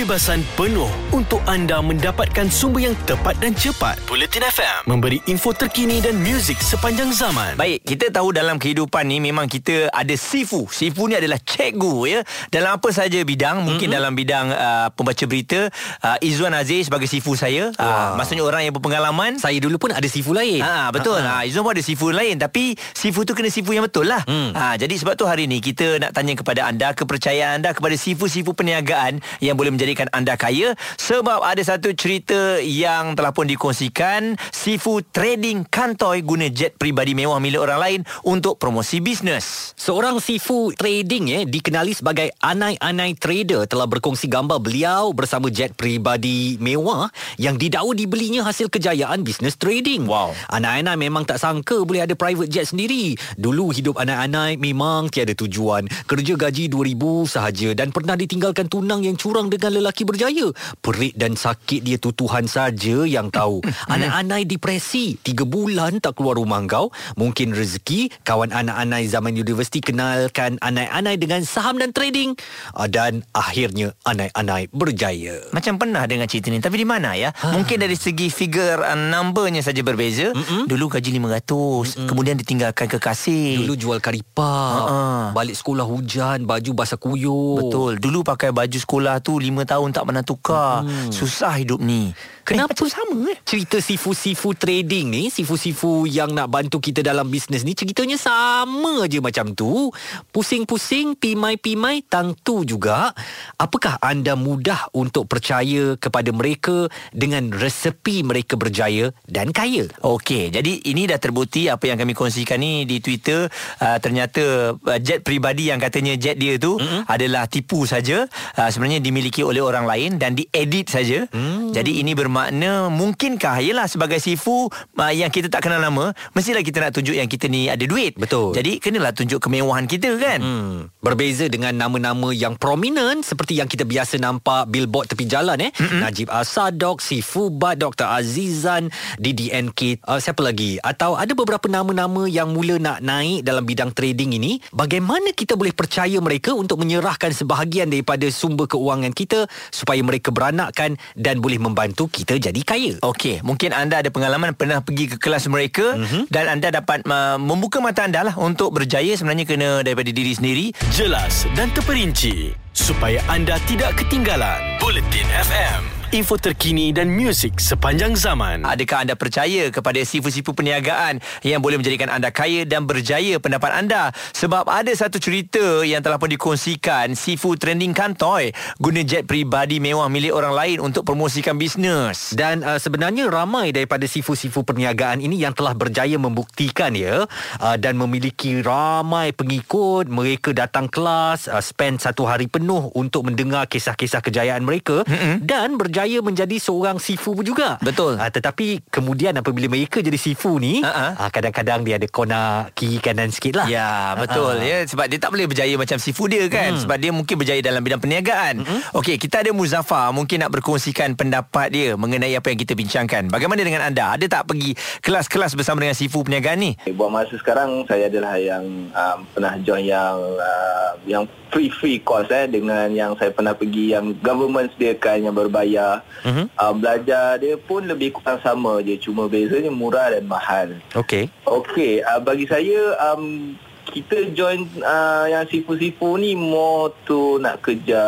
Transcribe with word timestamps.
kebebasan 0.00 0.40
penuh 0.56 0.88
untuk 1.12 1.44
anda 1.44 1.76
mendapatkan 1.84 2.48
sumber 2.48 2.88
yang 2.88 2.96
tepat 3.04 3.36
dan 3.36 3.52
cepat. 3.52 4.00
Bulletin 4.08 4.48
FM 4.48 4.88
memberi 4.88 5.20
info 5.28 5.52
terkini 5.52 6.00
dan 6.00 6.16
muzik 6.16 6.56
sepanjang 6.56 7.12
zaman. 7.12 7.52
Baik, 7.60 7.84
kita 7.84 8.08
tahu 8.08 8.32
dalam 8.32 8.56
kehidupan 8.56 9.04
ni 9.04 9.20
memang 9.20 9.44
kita 9.44 9.92
ada 9.92 10.16
sifu. 10.16 10.64
Sifu 10.72 11.04
ni 11.04 11.20
adalah 11.20 11.36
cikgu 11.36 11.94
ya. 12.08 12.24
Dalam 12.48 12.80
apa 12.80 12.88
saja 12.96 13.20
bidang, 13.20 13.60
mungkin 13.60 13.92
mm-hmm. 13.92 14.00
dalam 14.00 14.12
bidang 14.16 14.46
uh, 14.48 14.88
pembaca 14.96 15.20
berita, 15.28 15.68
uh, 16.00 16.16
Izzuan 16.24 16.56
Aziz 16.56 16.88
sebagai 16.88 17.04
sifu 17.04 17.36
saya. 17.36 17.68
Wow. 17.76 17.84
Uh, 17.84 18.10
maksudnya 18.16 18.44
orang 18.48 18.64
yang 18.64 18.72
berpengalaman. 18.72 19.36
Saya 19.36 19.60
dulu 19.60 19.76
pun 19.76 19.92
ada 19.92 20.08
sifu 20.08 20.32
lain. 20.32 20.64
Ha, 20.64 20.88
betul. 20.96 21.20
Ha, 21.20 21.44
Izzuan 21.44 21.60
pun 21.68 21.76
ada 21.76 21.84
sifu 21.84 22.08
lain 22.08 22.40
tapi 22.40 22.72
sifu 22.96 23.28
tu 23.28 23.36
kena 23.36 23.52
sifu 23.52 23.76
yang 23.76 23.84
betul 23.84 24.08
lah. 24.08 24.24
Hmm. 24.24 24.56
Ha, 24.56 24.80
jadi 24.80 24.96
sebab 24.96 25.12
tu 25.12 25.28
hari 25.28 25.44
ni 25.44 25.60
kita 25.60 26.00
nak 26.00 26.16
tanya 26.16 26.40
kepada 26.40 26.64
anda 26.72 26.96
kepercayaan 26.96 27.60
anda 27.60 27.76
kepada 27.76 28.00
sifu-sifu 28.00 28.56
perniagaan 28.56 29.20
yang 29.44 29.60
boleh 29.60 29.68
menjadikan 29.90 30.06
anda 30.14 30.38
kaya 30.38 30.78
sebab 31.02 31.42
ada 31.42 31.58
satu 31.66 31.90
cerita 31.98 32.62
yang 32.62 33.18
telah 33.18 33.34
pun 33.34 33.50
dikongsikan 33.50 34.38
Sifu 34.54 35.02
trading 35.10 35.66
kantoi 35.66 36.22
guna 36.22 36.46
jet 36.46 36.78
peribadi 36.78 37.18
mewah 37.18 37.42
milik 37.42 37.58
orang 37.58 37.80
lain 37.82 38.00
untuk 38.22 38.54
promosi 38.62 39.02
bisnes. 39.02 39.74
Seorang 39.74 40.22
Sifu 40.22 40.70
trading 40.78 41.34
eh 41.34 41.42
dikenali 41.42 41.90
sebagai 41.90 42.30
Anai-Anai 42.38 43.18
Trader 43.18 43.66
telah 43.66 43.90
berkongsi 43.90 44.30
gambar 44.30 44.62
beliau 44.62 45.10
bersama 45.10 45.50
jet 45.50 45.74
peribadi 45.74 46.54
mewah 46.62 47.10
yang 47.34 47.58
didakwa 47.58 47.90
dibelinya 47.90 48.46
hasil 48.46 48.70
kejayaan 48.70 49.26
bisnes 49.26 49.58
trading. 49.58 50.06
Wow. 50.06 50.38
Anai-Anai 50.54 50.94
memang 50.94 51.26
tak 51.26 51.42
sangka 51.42 51.82
boleh 51.82 52.06
ada 52.06 52.14
private 52.14 52.46
jet 52.46 52.70
sendiri. 52.70 53.18
Dulu 53.34 53.74
hidup 53.74 53.98
Anai-Anai 53.98 54.54
memang 54.54 55.10
tiada 55.10 55.34
tujuan. 55.34 55.90
Kerja 56.06 56.38
gaji 56.38 56.70
2000 56.70 57.26
sahaja 57.26 57.74
dan 57.74 57.90
pernah 57.90 58.14
ditinggalkan 58.14 58.70
tunang 58.70 59.02
yang 59.02 59.18
curang 59.18 59.50
dengan 59.50 59.79
lelaki 59.80 60.04
berjaya. 60.04 60.52
Perit 60.84 61.16
dan 61.16 61.34
sakit 61.34 61.80
dia 61.80 61.96
tu 61.96 62.12
Tuhan 62.12 62.46
saja 62.46 63.08
yang 63.08 63.32
tahu. 63.32 63.64
Anak-anak 63.94 64.46
depresi. 64.46 65.16
Tiga 65.18 65.48
bulan 65.48 65.98
tak 65.98 66.20
keluar 66.20 66.36
rumah 66.36 66.60
kau. 66.68 66.92
Mungkin 67.16 67.56
rezeki. 67.56 68.12
Kawan 68.22 68.52
anak-anak 68.52 69.08
zaman 69.08 69.34
universiti 69.34 69.80
kenalkan 69.80 70.60
anak-anak 70.60 71.16
dengan 71.16 71.40
saham 71.42 71.80
dan 71.80 71.90
trading. 71.90 72.36
Ah, 72.76 72.86
dan 72.86 73.24
akhirnya 73.32 73.96
anak-anak 74.04 74.68
berjaya. 74.70 75.40
Macam 75.56 75.80
pernah 75.80 76.04
dengan 76.04 76.28
cerita 76.28 76.52
ni. 76.52 76.60
Tapi 76.60 76.76
di 76.76 76.86
mana 76.86 77.16
ya? 77.16 77.32
Ha. 77.32 77.56
Mungkin 77.56 77.80
dari 77.80 77.96
segi 77.96 78.28
figure 78.28 78.84
uh, 78.84 78.98
numbernya 78.98 79.64
saja 79.64 79.80
berbeza. 79.80 80.30
Mm-mm. 80.36 80.68
Dulu 80.68 80.92
gaji 80.92 81.16
RM500. 81.16 81.48
Mm-mm. 81.48 82.08
Kemudian 82.10 82.36
ditinggalkan 82.36 82.86
kekasih. 82.86 83.64
Dulu 83.64 83.74
jual 83.74 83.98
karipap. 83.98 84.84
Uh-uh. 84.84 85.20
Balik 85.32 85.56
sekolah 85.56 85.86
hujan. 85.88 86.44
Baju 86.44 86.70
basah 86.76 87.00
kuyuk. 87.00 87.66
Betul. 87.66 87.92
Dulu 87.98 88.20
pakai 88.26 88.52
baju 88.52 88.78
sekolah 88.78 89.22
tu 89.24 89.40
lima 89.60 89.68
tahun 89.68 89.92
tak 89.92 90.04
pernah 90.08 90.24
tukar. 90.24 90.88
Hmm. 90.88 91.12
Susah 91.12 91.52
hidup 91.60 91.84
ni. 91.84 92.16
Kenapa 92.40 92.72
eh, 92.72 92.90
sama 92.90 93.30
eh? 93.30 93.38
Cerita 93.44 93.78
sifu-sifu 93.78 94.56
trading 94.56 95.06
ni, 95.12 95.22
sifu-sifu 95.28 96.08
yang 96.08 96.32
nak 96.34 96.50
bantu 96.50 96.82
kita 96.82 97.04
dalam 97.04 97.28
bisnes 97.28 97.62
ni, 97.62 97.76
ceritanya 97.76 98.16
sama 98.16 99.06
je 99.06 99.20
macam 99.22 99.52
tu. 99.54 99.92
Pusing-pusing, 100.34 101.14
pimai-pimai, 101.14 102.02
tang 102.08 102.34
tu 102.34 102.66
juga. 102.66 103.12
Apakah 103.60 104.00
anda 104.02 104.34
mudah 104.34 104.90
untuk 104.96 105.30
percaya 105.30 105.94
kepada 106.00 106.32
mereka 106.34 106.90
dengan 107.14 107.52
resepi 107.54 108.24
mereka 108.26 108.56
berjaya 108.58 109.14
dan 109.30 109.54
kaya? 109.54 109.86
Okey, 110.02 110.50
jadi 110.50 110.80
ini 110.90 111.06
dah 111.06 111.20
terbukti 111.20 111.70
apa 111.70 111.86
yang 111.86 112.00
kami 112.00 112.16
kongsikan 112.16 112.58
ni 112.58 112.82
di 112.82 112.98
Twitter. 112.98 113.46
Uh, 113.78 114.00
ternyata 114.02 114.74
uh, 114.74 114.98
jet 114.98 115.22
peribadi 115.22 115.70
yang 115.70 115.78
katanya 115.78 116.18
jet 116.18 116.34
dia 116.40 116.58
tu 116.58 116.80
mm-hmm. 116.80 117.06
adalah 117.06 117.46
tipu 117.46 117.86
saja. 117.86 118.26
Uh, 118.58 118.68
sebenarnya 118.72 118.98
dimiliki 118.98 119.46
oleh 119.50 119.62
orang 119.62 119.84
lain 119.84 120.10
dan 120.16 120.38
diedit 120.38 120.86
saja. 120.88 121.26
Mm. 121.34 121.74
Jadi 121.74 122.02
ini 122.02 122.14
bermakna 122.14 122.86
mungkinkah 122.90 123.62
yalah 123.62 123.86
sebagai 123.90 124.20
sifu 124.20 124.70
uh, 124.70 125.12
yang 125.12 125.32
kita 125.32 125.48
tak 125.48 125.64
kenal 125.64 125.80
nama 125.80 126.12
mestilah 126.36 126.60
kita 126.60 126.78
nak 126.84 126.92
tunjuk 126.94 127.16
yang 127.16 127.26
kita 127.26 127.48
ni 127.48 127.66
ada 127.66 127.82
duit 127.82 128.14
betul 128.20 128.52
jadi 128.52 128.76
kenalah 128.78 129.16
tunjuk 129.16 129.40
kemewahan 129.40 129.88
kita 129.88 130.20
kan 130.20 130.38
hmm. 130.44 130.76
berbeza 131.00 131.48
dengan 131.48 131.72
nama-nama 131.72 132.30
yang 132.34 132.54
prominent 132.60 133.24
seperti 133.24 133.56
yang 133.56 133.66
kita 133.66 133.88
biasa 133.88 134.20
nampak 134.20 134.68
billboard 134.68 135.08
tepi 135.08 135.24
jalan 135.24 135.56
eh 135.58 135.72
Mm-mm. 135.72 136.00
Najib 136.04 136.28
Asadok 136.28 137.00
Sifu 137.00 137.48
Bat 137.48 137.80
Dr 137.80 138.06
Azizan 138.06 138.92
DDNK 139.16 140.04
uh, 140.04 140.20
siapa 140.20 140.44
lagi 140.44 140.76
atau 140.82 141.16
ada 141.16 141.32
beberapa 141.32 141.66
nama-nama 141.66 142.28
yang 142.28 142.52
mula 142.52 142.76
nak 142.76 143.00
naik 143.00 143.46
dalam 143.46 143.64
bidang 143.64 143.94
trading 143.96 144.36
ini 144.36 144.60
bagaimana 144.74 145.32
kita 145.32 145.56
boleh 145.56 145.72
percaya 145.72 146.18
mereka 146.20 146.52
untuk 146.52 146.82
menyerahkan 146.82 147.32
sebahagian 147.32 147.88
daripada 147.88 148.28
sumber 148.28 148.68
keuangan 148.68 149.14
kita 149.14 149.39
supaya 149.68 150.00
mereka 150.00 150.32
beranakkan 150.32 150.96
dan 151.12 151.44
boleh 151.44 151.60
membantu 151.60 152.08
kita 152.08 152.30
kita 152.30 152.52
jadi 152.52 152.60
kaya. 152.62 152.92
Okey, 153.02 153.42
mungkin 153.42 153.74
anda 153.74 153.98
ada 153.98 154.12
pengalaman 154.14 154.54
pernah 154.54 154.78
pergi 154.78 155.10
ke 155.10 155.16
kelas 155.18 155.50
mereka 155.50 155.98
mm-hmm. 155.98 156.30
dan 156.30 156.46
anda 156.46 156.70
dapat 156.70 157.02
uh, 157.02 157.40
membuka 157.42 157.82
mata 157.82 158.06
anda 158.06 158.22
lah 158.22 158.38
untuk 158.38 158.70
berjaya 158.70 159.18
sebenarnya 159.18 159.48
kena 159.50 159.70
daripada 159.82 160.14
diri 160.14 160.30
sendiri. 160.30 160.66
Jelas 160.94 161.50
dan 161.58 161.74
terperinci 161.74 162.54
supaya 162.70 163.18
anda 163.26 163.58
tidak 163.66 163.98
ketinggalan. 163.98 164.78
Bulletin 164.78 165.26
FM 165.26 165.99
info 166.10 166.34
terkini 166.34 166.90
dan 166.90 167.06
muzik 167.06 167.62
sepanjang 167.62 168.18
zaman. 168.18 168.66
Adakah 168.66 169.06
anda 169.06 169.14
percaya 169.14 169.70
kepada 169.70 170.02
sifu-sifu 170.02 170.50
perniagaan 170.50 171.22
yang 171.46 171.62
boleh 171.62 171.78
menjadikan 171.78 172.10
anda 172.10 172.34
kaya 172.34 172.66
dan 172.66 172.82
berjaya 172.82 173.38
pendapat 173.38 173.70
anda? 173.70 174.10
Sebab 174.34 174.66
ada 174.66 174.90
satu 174.90 175.22
cerita 175.22 175.86
yang 175.86 176.02
telah 176.02 176.18
pun 176.18 176.26
dikongsikan 176.26 177.14
sifu 177.14 177.54
trending 177.54 177.94
kantoi 177.94 178.50
guna 178.82 179.06
jet 179.06 179.22
peribadi 179.22 179.78
mewah 179.78 180.10
milik 180.10 180.34
orang 180.34 180.50
lain 180.50 180.76
untuk 180.82 181.06
promosikan 181.06 181.54
bisnes. 181.54 182.34
Dan 182.34 182.66
uh, 182.66 182.82
sebenarnya 182.82 183.30
ramai 183.30 183.70
daripada 183.70 184.02
sifu-sifu 184.02 184.66
perniagaan 184.66 185.22
ini 185.22 185.38
yang 185.38 185.54
telah 185.54 185.78
berjaya 185.78 186.18
membuktikan 186.18 186.90
ya 186.90 187.30
uh, 187.62 187.76
dan 187.78 187.94
memiliki 187.94 188.58
ramai 188.66 189.30
pengikut. 189.30 190.10
Mereka 190.10 190.58
datang 190.58 190.90
kelas, 190.90 191.46
uh, 191.46 191.62
spend 191.62 192.02
satu 192.02 192.26
hari 192.26 192.50
penuh 192.50 192.90
untuk 192.98 193.30
mendengar 193.30 193.70
kisah-kisah 193.70 194.18
kejayaan 194.26 194.66
mereka 194.66 195.06
mm-hmm. 195.06 195.46
dan 195.46 195.78
berjaya 195.78 195.99
berjaya 196.00 196.24
menjadi 196.24 196.56
seorang 196.56 196.96
sifu 196.96 197.36
juga. 197.44 197.76
Betul. 197.84 198.16
Uh, 198.16 198.30
tetapi 198.32 198.80
kemudian 198.88 199.36
apabila 199.36 199.68
mereka 199.68 200.00
jadi 200.00 200.16
sifu 200.16 200.56
ni, 200.56 200.80
uh-huh. 200.80 201.20
uh, 201.20 201.28
kadang-kadang 201.28 201.84
dia 201.84 202.00
ada 202.00 202.08
kona 202.08 202.72
kiri 202.72 202.96
kanan 203.04 203.28
sikit 203.28 203.60
lah. 203.60 203.66
Ya, 203.68 204.16
betul. 204.16 204.56
Uh-huh. 204.56 204.64
Ya, 204.64 204.80
sebab 204.88 205.12
dia 205.12 205.20
tak 205.20 205.36
boleh 205.36 205.44
berjaya 205.44 205.76
macam 205.76 206.00
sifu 206.00 206.24
dia 206.24 206.48
kan. 206.48 206.72
Hmm. 206.72 206.80
Sebab 206.80 206.96
dia 206.96 207.12
mungkin 207.12 207.36
berjaya 207.36 207.60
dalam 207.60 207.84
bidang 207.84 208.00
perniagaan. 208.00 208.64
Uh-huh. 208.64 209.04
Okey, 209.04 209.20
kita 209.20 209.44
ada 209.44 209.52
Muzaffar 209.52 210.08
mungkin 210.16 210.40
nak 210.40 210.56
berkongsikan 210.56 211.12
pendapat 211.20 211.68
dia 211.68 211.92
mengenai 212.00 212.32
apa 212.32 212.48
yang 212.48 212.56
kita 212.64 212.72
bincangkan. 212.72 213.28
Bagaimana 213.28 213.60
dengan 213.60 213.84
anda? 213.84 214.16
Ada 214.16 214.40
tak 214.40 214.48
pergi 214.48 214.72
kelas-kelas 215.04 215.52
bersama 215.52 215.84
dengan 215.84 215.92
sifu 215.92 216.24
perniagaan 216.24 216.56
ni? 216.64 216.72
Buat 216.96 217.12
masa 217.12 217.36
sekarang, 217.36 217.84
saya 217.84 218.08
adalah 218.08 218.40
yang 218.40 218.88
um, 218.88 219.18
pernah 219.36 219.60
join 219.60 219.84
yang 219.84 220.16
uh, 220.16 220.96
yang 221.04 221.28
free-free 221.50 221.98
course 222.06 222.30
eh 222.30 222.46
dengan 222.46 222.94
yang 222.94 223.18
saya 223.18 223.34
pernah 223.34 223.50
pergi 223.58 223.90
yang 223.90 224.14
government 224.22 224.70
sediakan 224.78 225.26
yang 225.26 225.34
berbayar. 225.34 225.89
Uh-huh. 225.98 226.46
Uh, 226.54 226.72
belajar 226.76 227.40
dia 227.42 227.58
pun 227.58 227.82
lebih 227.82 228.14
kurang 228.14 228.38
sama 228.40 228.78
je 228.84 228.94
cuma 229.00 229.26
bezanya 229.26 229.72
murah 229.72 230.14
dan 230.14 230.24
mahal. 230.30 230.78
Okey. 230.94 231.26
Okey, 231.48 232.04
uh, 232.06 232.20
bagi 232.22 232.46
saya 232.46 232.94
um, 233.10 233.56
kita 233.90 234.30
join 234.32 234.70
uh, 234.80 235.26
yang 235.26 235.44
sifu-sifu 235.50 236.14
ni 236.20 236.38
more 236.38 236.94
tu 237.02 237.42
nak 237.42 237.58
kerja 237.64 237.98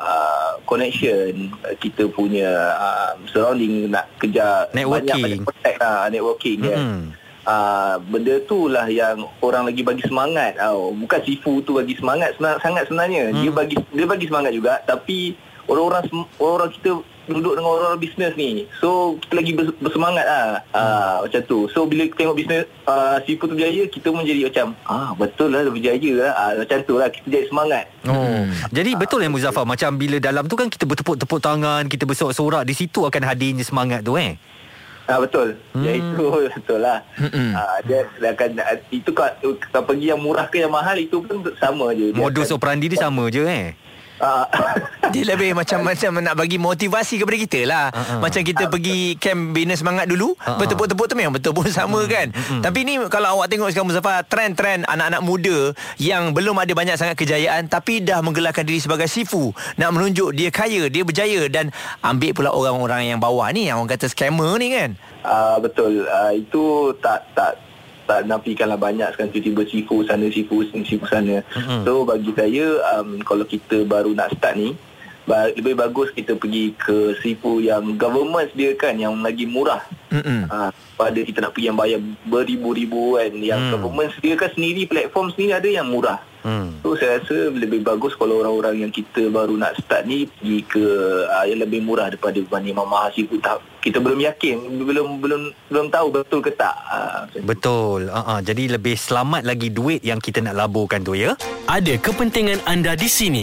uh, 0.00 0.56
connection 0.64 1.52
kita 1.78 2.08
punya 2.08 2.72
uh, 2.74 3.12
surrounding 3.28 3.92
nak 3.92 4.08
kerja 4.16 4.66
networking. 4.72 5.12
banyak 5.12 5.16
banyak 5.22 5.40
contact 5.44 5.78
lah 5.78 6.00
networking 6.08 6.58
mm-hmm. 6.64 6.72
kan. 6.72 7.24
Uh, 7.46 7.94
benda 8.10 8.42
tu 8.50 8.66
lah 8.66 8.90
yang 8.90 9.22
orang 9.38 9.70
lagi 9.70 9.86
bagi 9.86 10.02
semangat 10.02 10.58
oh, 10.66 10.90
bukan 10.90 11.22
sifu 11.22 11.62
tu 11.62 11.78
bagi 11.78 11.94
semangat 11.94 12.34
senang, 12.34 12.58
sangat 12.58 12.90
sebenarnya 12.90 13.30
hmm. 13.30 13.38
dia 13.38 13.50
bagi 13.54 13.76
dia 13.94 14.02
bagi 14.02 14.26
semangat 14.26 14.50
juga 14.50 14.82
tapi 14.82 15.38
orang-orang 15.70 16.26
orang 16.42 16.74
kita 16.74 16.98
duduk 17.26 17.54
dengan 17.58 17.70
orang-orang 17.70 18.00
bisnes 18.00 18.34
ni 18.38 18.64
so 18.78 19.18
kita 19.26 19.34
lagi 19.42 19.52
bersemangat 19.82 20.26
lah 20.26 20.46
hmm. 20.72 20.78
uh, 20.78 21.16
macam 21.26 21.40
tu 21.46 21.58
so 21.70 21.84
bila 21.84 22.06
tengok 22.14 22.36
bisnes 22.38 22.64
uh, 22.86 23.18
sifu 23.26 23.50
tu 23.50 23.54
berjaya 23.58 23.82
kita 23.90 24.06
pun 24.14 24.22
jadi 24.22 24.46
macam 24.46 24.66
ah 24.86 25.10
betul 25.18 25.50
lah 25.50 25.66
berjaya 25.66 26.12
lah 26.22 26.32
uh, 26.34 26.52
macam 26.62 26.78
tu 26.86 26.94
lah 26.98 27.08
kita 27.10 27.26
jadi 27.26 27.46
semangat 27.50 27.84
oh. 28.06 28.44
jadi 28.70 28.90
betul 28.94 29.20
ya 29.22 29.30
Muzaffar 29.30 29.66
macam 29.66 29.98
bila 29.98 30.16
dalam 30.22 30.46
tu 30.46 30.54
kan 30.54 30.70
kita 30.70 30.86
bertepuk-tepuk 30.86 31.40
tangan 31.42 31.90
kita 31.90 32.06
bersorak-sorak 32.06 32.62
di 32.62 32.74
situ 32.74 33.02
akan 33.02 33.22
hadirnya 33.26 33.66
semangat 33.66 34.06
tu 34.06 34.14
eh 34.14 34.38
Ah 35.06 35.22
betul. 35.22 35.54
Hmm. 35.70 35.86
Ya 35.86 35.92
itu 36.02 36.24
betul 36.58 36.82
lah. 36.82 36.98
Hmm. 37.14 37.54
Ah 37.54 37.78
dia, 37.86 38.02
dia 38.18 38.34
akan 38.34 38.50
itu 38.90 39.10
kalau, 39.14 39.54
kalau 39.70 39.84
pergi 39.86 40.10
yang 40.10 40.18
murah 40.18 40.50
ke 40.50 40.58
yang 40.58 40.74
mahal 40.74 40.98
itu 40.98 41.22
pun 41.22 41.46
sama 41.62 41.94
je. 41.94 42.10
Modus 42.10 42.50
operandi 42.50 42.90
dia 42.90 43.06
sama 43.06 43.30
je 43.30 43.46
eh. 43.46 43.78
Ah 44.16 44.48
Dia 45.12 45.22
lebih 45.28 45.52
macam 45.52 45.84
macam 45.90 46.10
nak 46.24 46.34
bagi 46.34 46.56
motivasi 46.56 47.20
kepada 47.20 47.36
kita 47.36 47.60
lah. 47.68 47.86
Uh-huh. 47.92 48.20
Macam 48.24 48.40
kita 48.42 48.68
pergi 48.68 49.14
camp 49.20 49.52
bina 49.52 49.76
semangat 49.76 50.08
dulu, 50.08 50.32
uh-huh. 50.34 50.56
bertepuk-tepuk 50.56 51.06
tu 51.06 51.14
memang 51.14 51.36
betul 51.36 51.52
pun 51.52 51.68
sama 51.68 52.00
uh-huh. 52.00 52.10
kan. 52.10 52.26
Uh-huh. 52.32 52.60
Tapi 52.64 52.78
ni 52.88 52.94
kalau 53.12 53.38
awak 53.38 53.52
tengok 53.52 53.70
sekarang 53.70 53.88
Muzaffar, 53.92 54.24
trend-trend 54.26 54.88
anak-anak 54.88 55.22
muda 55.22 55.58
yang 56.00 56.32
belum 56.32 56.56
ada 56.56 56.72
banyak 56.72 56.96
sangat 56.96 57.16
kejayaan 57.20 57.68
tapi 57.68 58.00
dah 58.02 58.24
menggelarkan 58.24 58.64
diri 58.64 58.80
sebagai 58.80 59.06
sifu, 59.06 59.52
nak 59.76 59.92
menunjuk 59.92 60.32
dia 60.32 60.48
kaya, 60.48 60.88
dia 60.88 61.04
berjaya 61.04 61.46
dan 61.52 61.70
ambil 62.00 62.32
pula 62.32 62.50
orang-orang 62.52 63.12
yang 63.12 63.20
bawah 63.20 63.46
ni, 63.52 63.68
yang 63.68 63.80
orang 63.80 63.92
kata 63.92 64.08
scammer 64.08 64.56
ni 64.56 64.72
kan. 64.72 64.96
Uh, 65.26 65.58
betul. 65.58 66.06
Uh, 66.06 66.32
itu 66.32 66.94
tak 67.02 67.26
tak 67.34 67.65
tak 68.06 68.24
nafikanlah 68.24 68.78
banyak 68.78 69.10
sekarang 69.12 69.34
tiba-tiba 69.34 69.62
sifu 69.66 69.96
sana 70.06 70.26
sifu 70.30 70.62
sini 70.70 70.86
sifu 70.86 71.06
sana. 71.10 71.42
Mm-hmm. 71.42 71.80
So 71.82 72.06
bagi 72.06 72.30
saya 72.32 72.66
um, 72.96 73.20
kalau 73.26 73.44
kita 73.44 73.82
baru 73.84 74.14
nak 74.14 74.38
start 74.38 74.54
ni 74.56 74.78
ba- 75.26 75.50
lebih 75.50 75.74
bagus 75.74 76.14
kita 76.14 76.38
pergi 76.38 76.72
ke 76.78 77.18
sifu 77.20 77.58
yang 77.58 77.98
government 77.98 78.48
sediakan 78.54 78.94
yang 78.96 79.14
lagi 79.20 79.44
murah. 79.44 79.82
Mm-hmm. 80.14 80.40
Uh, 80.46 80.70
pada 80.96 81.20
kita 81.20 81.38
nak 81.44 81.52
pergi 81.52 81.68
yang 81.68 81.76
bayar 81.76 82.00
beribu-ribu 82.24 83.20
kan 83.20 83.34
yang 83.36 83.60
mm. 83.68 83.70
government 83.76 84.10
sediakan 84.16 84.50
sendiri 84.56 84.88
platform 84.88 85.28
sendiri 85.34 85.52
ada 85.52 85.68
yang 85.68 85.86
murah. 85.92 86.18
Hmm. 86.46 86.78
So 86.86 86.94
saya 86.94 87.18
rasa 87.18 87.50
lebih 87.50 87.82
bagus 87.82 88.14
kalau 88.14 88.38
orang-orang 88.38 88.86
yang 88.86 88.92
kita 88.94 89.26
baru 89.34 89.58
nak 89.58 89.82
start 89.82 90.06
ni 90.06 90.30
pergi 90.30 90.62
ke 90.62 90.84
uh, 91.26 91.42
yang 91.42 91.66
lebih 91.66 91.82
murah 91.82 92.06
daripada 92.06 92.38
berbanding 92.38 92.78
mahal 92.78 93.10
sifu 93.10 93.42
tak 93.42 93.58
kita 93.82 93.98
belum 93.98 94.22
yakin 94.22 94.78
belum 94.86 95.18
belum 95.18 95.42
belum 95.74 95.86
tahu 95.90 96.14
betul 96.14 96.38
ke 96.46 96.54
tak. 96.54 96.78
Uh, 96.86 97.26
betul. 97.42 98.06
Uh-uh. 98.06 98.38
jadi 98.46 98.78
lebih 98.78 98.94
selamat 98.94 99.42
lagi 99.42 99.74
duit 99.74 100.06
yang 100.06 100.22
kita 100.22 100.38
nak 100.38 100.54
laburkan 100.54 101.02
tu 101.02 101.18
ya. 101.18 101.34
Ada 101.66 101.98
kepentingan 101.98 102.62
anda 102.70 102.94
di 102.94 103.10
sini 103.10 103.42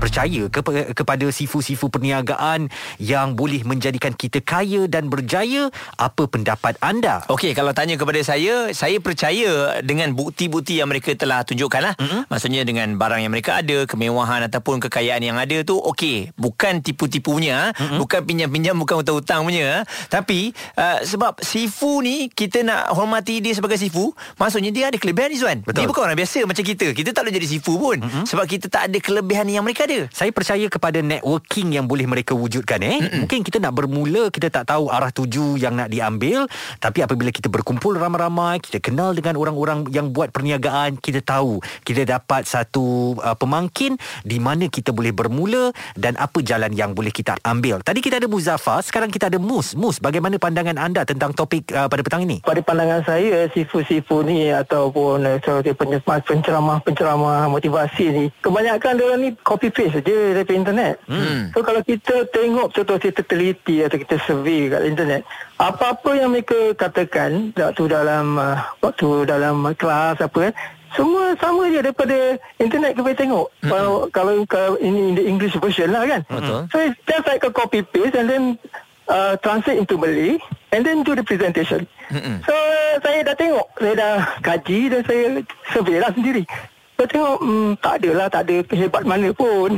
percaya 0.00 0.48
ke- 0.48 0.96
kepada 0.96 1.26
sifu-sifu 1.28 1.92
perniagaan 1.92 2.72
yang 2.96 3.36
boleh 3.36 3.60
menjadikan 3.68 4.16
kita 4.16 4.40
kaya 4.40 4.88
dan 4.88 5.12
berjaya? 5.12 5.68
Apa 6.00 6.24
pendapat 6.24 6.80
anda? 6.80 7.20
Okey 7.28 7.52
kalau 7.52 7.76
tanya 7.76 8.00
kepada 8.00 8.16
saya 8.24 8.72
saya 8.72 8.96
percaya 8.98 9.82
dengan 9.84 10.16
bukti-bukti 10.16 10.80
yang 10.80 10.88
mereka 10.88 11.12
telah 11.12 11.44
tunjukkan 11.44 11.80
lah. 11.84 11.94
Mm-hmm. 12.00 12.22
maksudnya 12.32 12.62
dengan 12.64 12.88
barang 12.96 13.20
yang 13.20 13.32
mereka 13.34 13.60
ada 13.60 13.84
kemewahan 13.84 14.46
ataupun 14.48 14.80
kekayaan 14.88 15.20
yang 15.20 15.36
ada 15.36 15.60
tu 15.60 15.76
okey. 15.76 16.32
Bukan 16.40 16.80
tipu-tipunya 16.80 17.76
mm-hmm. 17.76 17.98
bukan 18.00 18.20
pinjam-pinjam 18.24 18.74
bukan 18.80 19.04
hutang-hutang 19.04 19.44
punya 19.44 19.84
tapi 20.08 20.56
uh, 20.78 21.02
sebab 21.04 21.42
sifu 21.44 22.00
ni 22.00 22.32
kita 22.32 22.64
nak 22.64 22.94
hormati 22.96 23.42
dia 23.42 23.52
sebagai 23.52 23.76
sifu 23.76 24.14
maksudnya 24.40 24.72
dia 24.72 24.88
ada 24.88 24.96
kelebihan 24.96 25.34
Izwan 25.34 25.58
dia 25.66 25.84
bukan 25.90 26.08
orang 26.08 26.16
biasa 26.16 26.46
macam 26.46 26.64
kita. 26.64 26.94
Kita 26.94 27.10
tak 27.12 27.26
boleh 27.26 27.34
jadi 27.36 27.48
sifu 27.50 27.74
pun. 27.76 27.98
Mm-hmm. 28.00 28.24
sebab 28.24 28.44
kita 28.46 28.66
tak 28.70 28.82
ada 28.88 28.98
kelebihan 29.02 29.50
yang 29.50 29.66
mereka 29.66 29.84
ada. 29.89 29.89
Saya 30.14 30.30
percaya 30.30 30.66
kepada 30.70 31.02
networking 31.02 31.74
yang 31.74 31.90
boleh 31.90 32.06
mereka 32.06 32.32
wujudkan 32.36 32.78
eh. 32.82 32.98
Mm-mm. 33.02 33.26
Mungkin 33.26 33.42
kita 33.42 33.58
nak 33.58 33.74
bermula 33.74 34.30
kita 34.30 34.46
tak 34.46 34.70
tahu 34.70 34.86
arah 34.86 35.10
tuju 35.10 35.58
yang 35.58 35.74
nak 35.74 35.90
diambil 35.90 36.46
tapi 36.78 37.02
apabila 37.02 37.34
kita 37.34 37.50
berkumpul 37.50 37.98
ramai-ramai 37.98 38.62
kita 38.62 38.78
kenal 38.78 39.10
dengan 39.16 39.34
orang-orang 39.40 39.90
yang 39.90 40.14
buat 40.14 40.30
perniagaan 40.30 41.00
kita 41.02 41.24
tahu 41.24 41.58
kita 41.82 42.06
dapat 42.06 42.46
satu 42.46 43.18
uh, 43.18 43.34
pemangkin 43.34 43.98
di 44.22 44.38
mana 44.38 44.70
kita 44.70 44.94
boleh 44.94 45.10
bermula 45.10 45.74
dan 45.98 46.14
apa 46.20 46.38
jalan 46.44 46.70
yang 46.76 46.94
boleh 46.94 47.10
kita 47.10 47.34
ambil. 47.42 47.82
Tadi 47.82 47.98
kita 48.04 48.22
ada 48.22 48.28
Muzaffar, 48.30 48.84
sekarang 48.84 49.10
kita 49.10 49.26
ada 49.32 49.38
Mus. 49.40 49.74
Mus, 49.74 49.98
bagaimana 49.98 50.36
pandangan 50.36 50.76
anda 50.78 51.02
tentang 51.02 51.34
topik 51.34 51.72
uh, 51.74 51.88
pada 51.90 52.04
petang 52.04 52.22
ini? 52.22 52.44
Pada 52.44 52.60
pandangan 52.62 53.02
saya 53.02 53.48
sifu-sifu 53.50 54.22
ni 54.22 54.52
ataupun 54.52 55.24
uh, 55.24 56.20
penceramah-penceramah 56.20 57.48
motivasi 57.48 58.04
ni 58.12 58.24
kebanyakan 58.44 58.92
dia 59.00 59.16
ni 59.16 59.28
copy 59.40 59.72
paste 59.80 59.96
saja 59.96 60.16
dari 60.36 60.52
internet. 60.52 61.00
Hmm. 61.08 61.48
So 61.56 61.64
kalau 61.64 61.80
kita 61.80 62.28
tengok 62.28 62.76
contoh 62.76 63.00
kita 63.00 63.24
teliti 63.24 63.80
atau 63.80 63.96
kita 63.96 64.20
survey 64.28 64.68
kat 64.68 64.84
internet, 64.84 65.24
apa-apa 65.56 66.20
yang 66.20 66.36
mereka 66.36 66.76
katakan 66.76 67.56
waktu 67.56 67.88
dalam 67.88 68.36
uh, 68.36 68.60
waktu 68.84 69.24
dalam 69.24 69.64
kelas 69.72 70.20
apa 70.20 70.52
kan, 70.52 70.54
semua 70.92 71.32
sama 71.40 71.72
je 71.72 71.80
daripada 71.80 72.36
internet 72.60 72.92
kita 72.92 73.16
tengok. 73.16 73.48
Hmm. 73.64 73.70
Kalau, 73.72 73.94
kalau 74.12 74.34
kalau 74.44 74.72
ini 74.84 75.00
in 75.00 75.14
the 75.16 75.24
English 75.24 75.56
version 75.56 75.88
lah 75.88 76.04
kan. 76.04 76.20
Betul. 76.28 76.68
So 76.68 76.76
it's 76.84 77.00
just 77.08 77.24
like 77.24 77.40
a 77.40 77.48
copy 77.48 77.80
paste 77.80 78.20
and 78.20 78.28
then 78.28 78.44
uh, 79.08 79.40
translate 79.40 79.80
into 79.80 79.96
Malay 79.96 80.36
and 80.76 80.84
then 80.84 81.00
do 81.00 81.16
the 81.16 81.24
presentation. 81.24 81.88
Hmm. 82.12 82.44
So 82.44 82.52
saya 83.00 83.24
dah 83.24 83.36
tengok, 83.38 83.66
saya 83.80 83.94
dah 83.96 84.14
kaji 84.44 84.78
dan 84.92 85.00
saya 85.08 85.24
survey 85.72 85.96
lah 86.02 86.12
sendiri. 86.12 86.44
Saya 87.00 87.16
tengok 87.16 87.38
hmm, 87.40 87.70
tak 87.80 87.94
adalah 87.96 88.26
tak 88.28 88.42
ada 88.44 88.56
kehebat 88.68 89.02
mana 89.08 89.28
pun. 89.32 89.72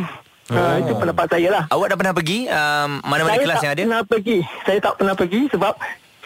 Oh. 0.51 0.59
Uh, 0.59 0.75
itu 0.83 0.91
pendapat 0.99 1.27
saya 1.31 1.49
lah. 1.55 1.65
Awak 1.71 1.87
dah 1.95 1.97
pernah 2.03 2.15
pergi 2.19 2.39
um, 2.51 2.91
mana-mana 3.07 3.39
saya 3.39 3.45
kelas 3.47 3.63
yang 3.63 3.73
ada? 3.79 3.79
Saya 3.79 3.87
tak 3.87 3.87
pernah 3.87 4.03
pergi. 4.11 4.39
Saya 4.67 4.79
tak 4.83 4.95
pernah 4.99 5.15
pergi 5.15 5.41
sebab 5.55 5.73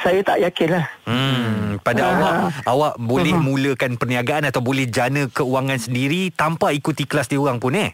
saya 0.01 0.21
tak 0.25 0.39
yakin 0.41 0.69
lah. 0.73 0.85
Hmm, 1.05 1.61
pada 1.85 2.01
uh, 2.01 2.09
awak, 2.17 2.35
awak 2.65 2.93
boleh 2.97 3.35
uh, 3.37 3.45
mulakan 3.45 4.01
perniagaan 4.01 4.49
atau 4.49 4.65
boleh 4.65 4.89
jana 4.89 5.29
keuangan 5.29 5.77
sendiri 5.77 6.33
tanpa 6.33 6.73
ikuti 6.73 7.05
kelas 7.05 7.29
dia 7.29 7.37
orang 7.37 7.61
pun 7.61 7.77
eh? 7.77 7.93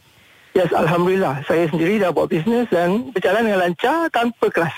Yes, 0.55 0.71
Alhamdulillah. 0.71 1.43
Saya 1.51 1.67
sendiri 1.75 1.99
dah 1.99 2.15
buat 2.15 2.31
bisnes 2.31 2.71
dan 2.71 3.11
berjalan 3.11 3.51
dengan 3.51 3.67
lancar 3.67 4.07
tanpa 4.15 4.47
kelas. 4.47 4.77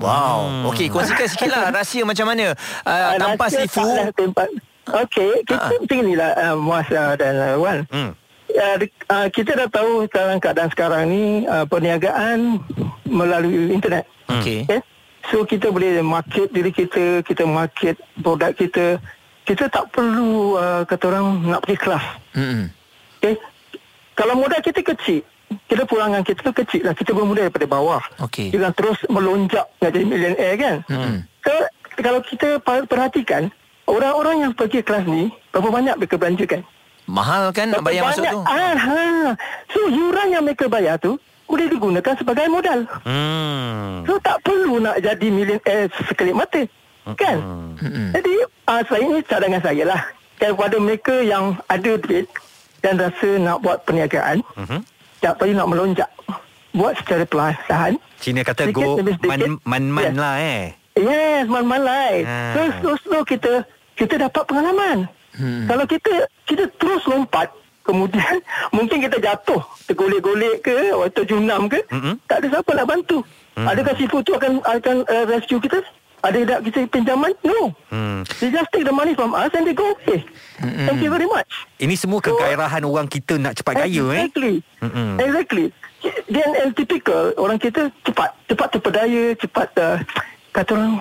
Wow. 0.00 0.48
Hmm. 0.48 0.72
Okey, 0.72 0.88
kongsikan 0.88 1.28
sikit 1.28 1.52
lah 1.52 1.68
rahsia 1.76 2.08
macam 2.08 2.24
mana 2.24 2.56
uh, 2.88 3.20
tanpa 3.20 3.52
sifu. 3.52 3.84
Tempat, 4.16 4.48
Okey, 4.86 5.42
kita 5.42 5.74
uh. 5.74 5.80
macam 5.82 5.98
inilah 5.98 6.30
uh, 6.38 6.56
Muaz 6.56 6.86
uh, 6.94 7.18
dan 7.18 7.34
uh, 7.34 7.56
Wan. 7.58 7.82
Hmm. 7.90 8.14
Uh, 8.46 8.76
uh, 9.10 9.26
kita 9.34 9.58
dah 9.58 9.68
tahu 9.68 10.06
sekarang 10.06 10.38
keadaan 10.38 10.70
sekarang 10.70 11.02
ni 11.10 11.24
uh, 11.50 11.66
perniagaan 11.66 12.62
melalui 13.10 13.74
internet. 13.74 14.06
Okey. 14.30 14.62
Okay? 14.66 14.80
So 15.26 15.42
kita 15.42 15.74
boleh 15.74 15.98
market 16.06 16.54
diri 16.54 16.70
kita, 16.70 17.26
kita 17.26 17.42
market 17.42 17.98
produk 18.22 18.54
kita. 18.54 19.02
Kita 19.46 19.66
tak 19.70 19.90
perlu 19.90 20.58
uh, 20.58 20.82
kata 20.86 21.04
orang 21.10 21.26
nak 21.50 21.66
pergi 21.66 21.78
kelas. 21.82 22.04
Hmm. 22.38 22.70
Okey. 23.18 23.34
Kalau 24.14 24.38
modal 24.38 24.62
kita 24.62 24.80
kecil, 24.86 25.20
kita 25.66 25.82
pulangan 25.82 26.22
kita 26.22 26.46
tu 26.46 26.54
kecil 26.54 26.86
lah. 26.86 26.94
Kita 26.94 27.10
bermula 27.10 27.50
daripada 27.50 27.66
bawah. 27.66 28.02
Okey. 28.22 28.54
Jangan 28.54 28.72
terus 28.78 28.98
melonjak 29.10 29.66
nak 29.82 29.90
jadi 29.90 30.06
millionaire 30.06 30.56
kan. 30.56 30.76
Hmm. 30.86 31.26
So 31.42 31.52
kalau 31.98 32.22
kita 32.22 32.62
perhatikan 32.62 33.50
Orang-orang 33.86 34.36
yang 34.42 34.52
pergi 34.52 34.82
kelas 34.82 35.06
ni 35.06 35.30
Berapa 35.54 35.70
banyak 35.70 35.94
mereka 35.94 36.18
belanjakan 36.18 36.60
Mahal 37.06 37.54
kan 37.54 37.70
nak 37.70 37.86
bayar 37.86 38.10
masuk 38.10 38.26
tu 38.26 38.40
ah, 38.42 38.74
ha. 38.74 38.98
So 39.70 39.86
yuran 39.86 40.34
yang 40.34 40.42
mereka 40.42 40.66
bayar 40.66 40.98
tu 40.98 41.14
Boleh 41.46 41.70
digunakan 41.70 42.14
sebagai 42.18 42.50
modal 42.50 42.82
hmm. 43.06 44.10
So 44.10 44.18
tak 44.18 44.42
perlu 44.42 44.82
nak 44.82 44.98
jadi 44.98 45.28
million 45.30 45.62
eh, 45.62 45.86
Sekelip 46.10 46.34
mata 46.34 46.66
Kan 47.14 47.38
hmm. 47.78 48.10
Jadi 48.10 48.34
uh, 48.42 48.82
Saya 48.90 49.02
ni 49.06 49.22
cadangan 49.22 49.62
saya 49.62 49.82
lah 49.86 50.02
Kepada 50.34 50.76
mereka 50.82 51.14
yang 51.22 51.54
ada 51.70 51.94
duit 51.94 52.26
Dan 52.82 52.98
rasa 52.98 53.38
nak 53.38 53.62
buat 53.62 53.86
perniagaan 53.86 54.42
hmm. 54.58 54.82
Tak 55.22 55.38
perlu 55.38 55.54
nak 55.54 55.70
melonjak 55.70 56.10
Buat 56.74 56.98
secara 56.98 57.22
perlahan 57.22 58.02
Cina 58.18 58.42
kata 58.42 58.74
go 58.74 58.98
man-man 59.62 60.10
yes. 60.10 60.18
lah 60.18 60.34
eh 60.42 60.74
Yes, 60.96 61.44
man-man 61.44 61.84
lah 61.84 62.08
eh. 62.08 62.24
ha. 62.24 62.56
So 62.56 62.60
slow-slow 62.80 63.22
kita 63.28 63.68
kita 63.96 64.14
dapat 64.20 64.42
pengalaman. 64.44 65.08
Hmm. 65.36 65.64
Kalau 65.64 65.84
kita 65.88 66.28
kita 66.44 66.64
terus 66.76 67.02
lompat, 67.08 67.48
kemudian 67.82 68.40
mungkin 68.76 69.00
kita 69.00 69.16
jatuh, 69.18 69.60
tergolek-golek 69.88 70.62
ke 70.62 70.76
atau 70.92 71.22
junam 71.24 71.66
ke, 71.66 71.80
hmm. 71.88 72.20
tak 72.28 72.44
ada 72.44 72.60
siapa 72.60 72.70
nak 72.76 72.86
bantu. 72.86 73.18
Hmm. 73.56 73.66
Adakah 73.72 73.94
sifu 73.96 74.20
tu 74.20 74.36
akan 74.36 74.60
akan 74.62 74.96
uh, 75.08 75.24
rescue 75.26 75.58
kita? 75.58 75.80
Ada 76.24 76.58
tak 76.58 76.60
kita 76.72 76.78
pinjaman? 76.90 77.32
No. 77.44 77.70
Hmm. 77.92 78.24
They 78.40 78.50
just 78.50 78.68
take 78.72 78.82
the 78.82 78.92
money 78.92 79.14
from 79.14 79.36
us 79.36 79.52
and 79.52 79.68
they 79.68 79.76
go 79.76 79.94
okay. 79.96 80.24
Hmm. 80.58 80.88
Thank 80.88 81.00
you 81.04 81.12
very 81.12 81.28
much. 81.28 81.48
Ini 81.78 81.94
semua 81.94 82.18
kegairahan 82.18 82.82
so, 82.82 82.88
orang 82.90 83.06
kita 83.06 83.36
nak 83.36 83.54
cepat 83.56 83.84
kaya 83.84 83.86
exactly. 83.86 84.10
eh. 84.10 84.18
Exactly. 84.26 84.54
Hmm. 84.82 85.16
Exactly. 85.20 85.66
Dan 86.26 86.48
typical 86.74 87.32
orang 87.38 87.58
kita 87.60 87.88
cepat, 88.02 88.30
cepat 88.48 88.68
terpedaya, 88.74 89.24
cepat 89.38 89.68
uh, 89.78 89.96
kata 90.52 90.70
orang 90.72 90.94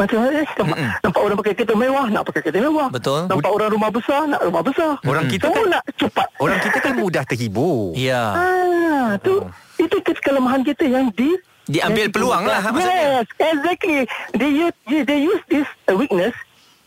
macam 0.00 0.18
mana 0.24 0.40
eh? 0.40 0.48
Nampak, 0.56 0.78
nampak 1.04 1.20
orang 1.20 1.36
pakai 1.44 1.52
kereta 1.52 1.74
mewah 1.76 2.06
Nak 2.08 2.22
pakai 2.24 2.40
kereta 2.40 2.58
mewah 2.64 2.88
Betul 2.88 3.20
Nampak 3.28 3.50
orang 3.52 3.68
rumah 3.68 3.90
besar 3.92 4.20
Nak 4.24 4.40
rumah 4.40 4.62
besar 4.64 4.90
Orang 5.04 5.24
kita 5.28 5.46
kan 5.52 5.64
nak 5.68 5.84
cepat 6.00 6.28
Orang 6.40 6.58
kita 6.64 6.78
kan 6.80 6.92
mudah 6.96 7.22
terhibur 7.28 7.92
Ya 7.92 8.24
ah, 8.32 9.08
tu, 9.20 9.44
oh. 9.44 9.52
Itu 9.76 10.00
kelemahan 10.00 10.64
kita 10.64 10.88
yang 10.88 11.12
di 11.12 11.36
Diambil 11.68 12.08
yang 12.08 12.14
peluang 12.16 12.44
lah 12.48 12.64
Yes 12.80 13.28
Exactly 13.36 14.08
They 14.32 14.50
use, 14.50 14.76
they 14.88 15.20
use 15.20 15.42
this 15.52 15.68
weakness 15.92 16.32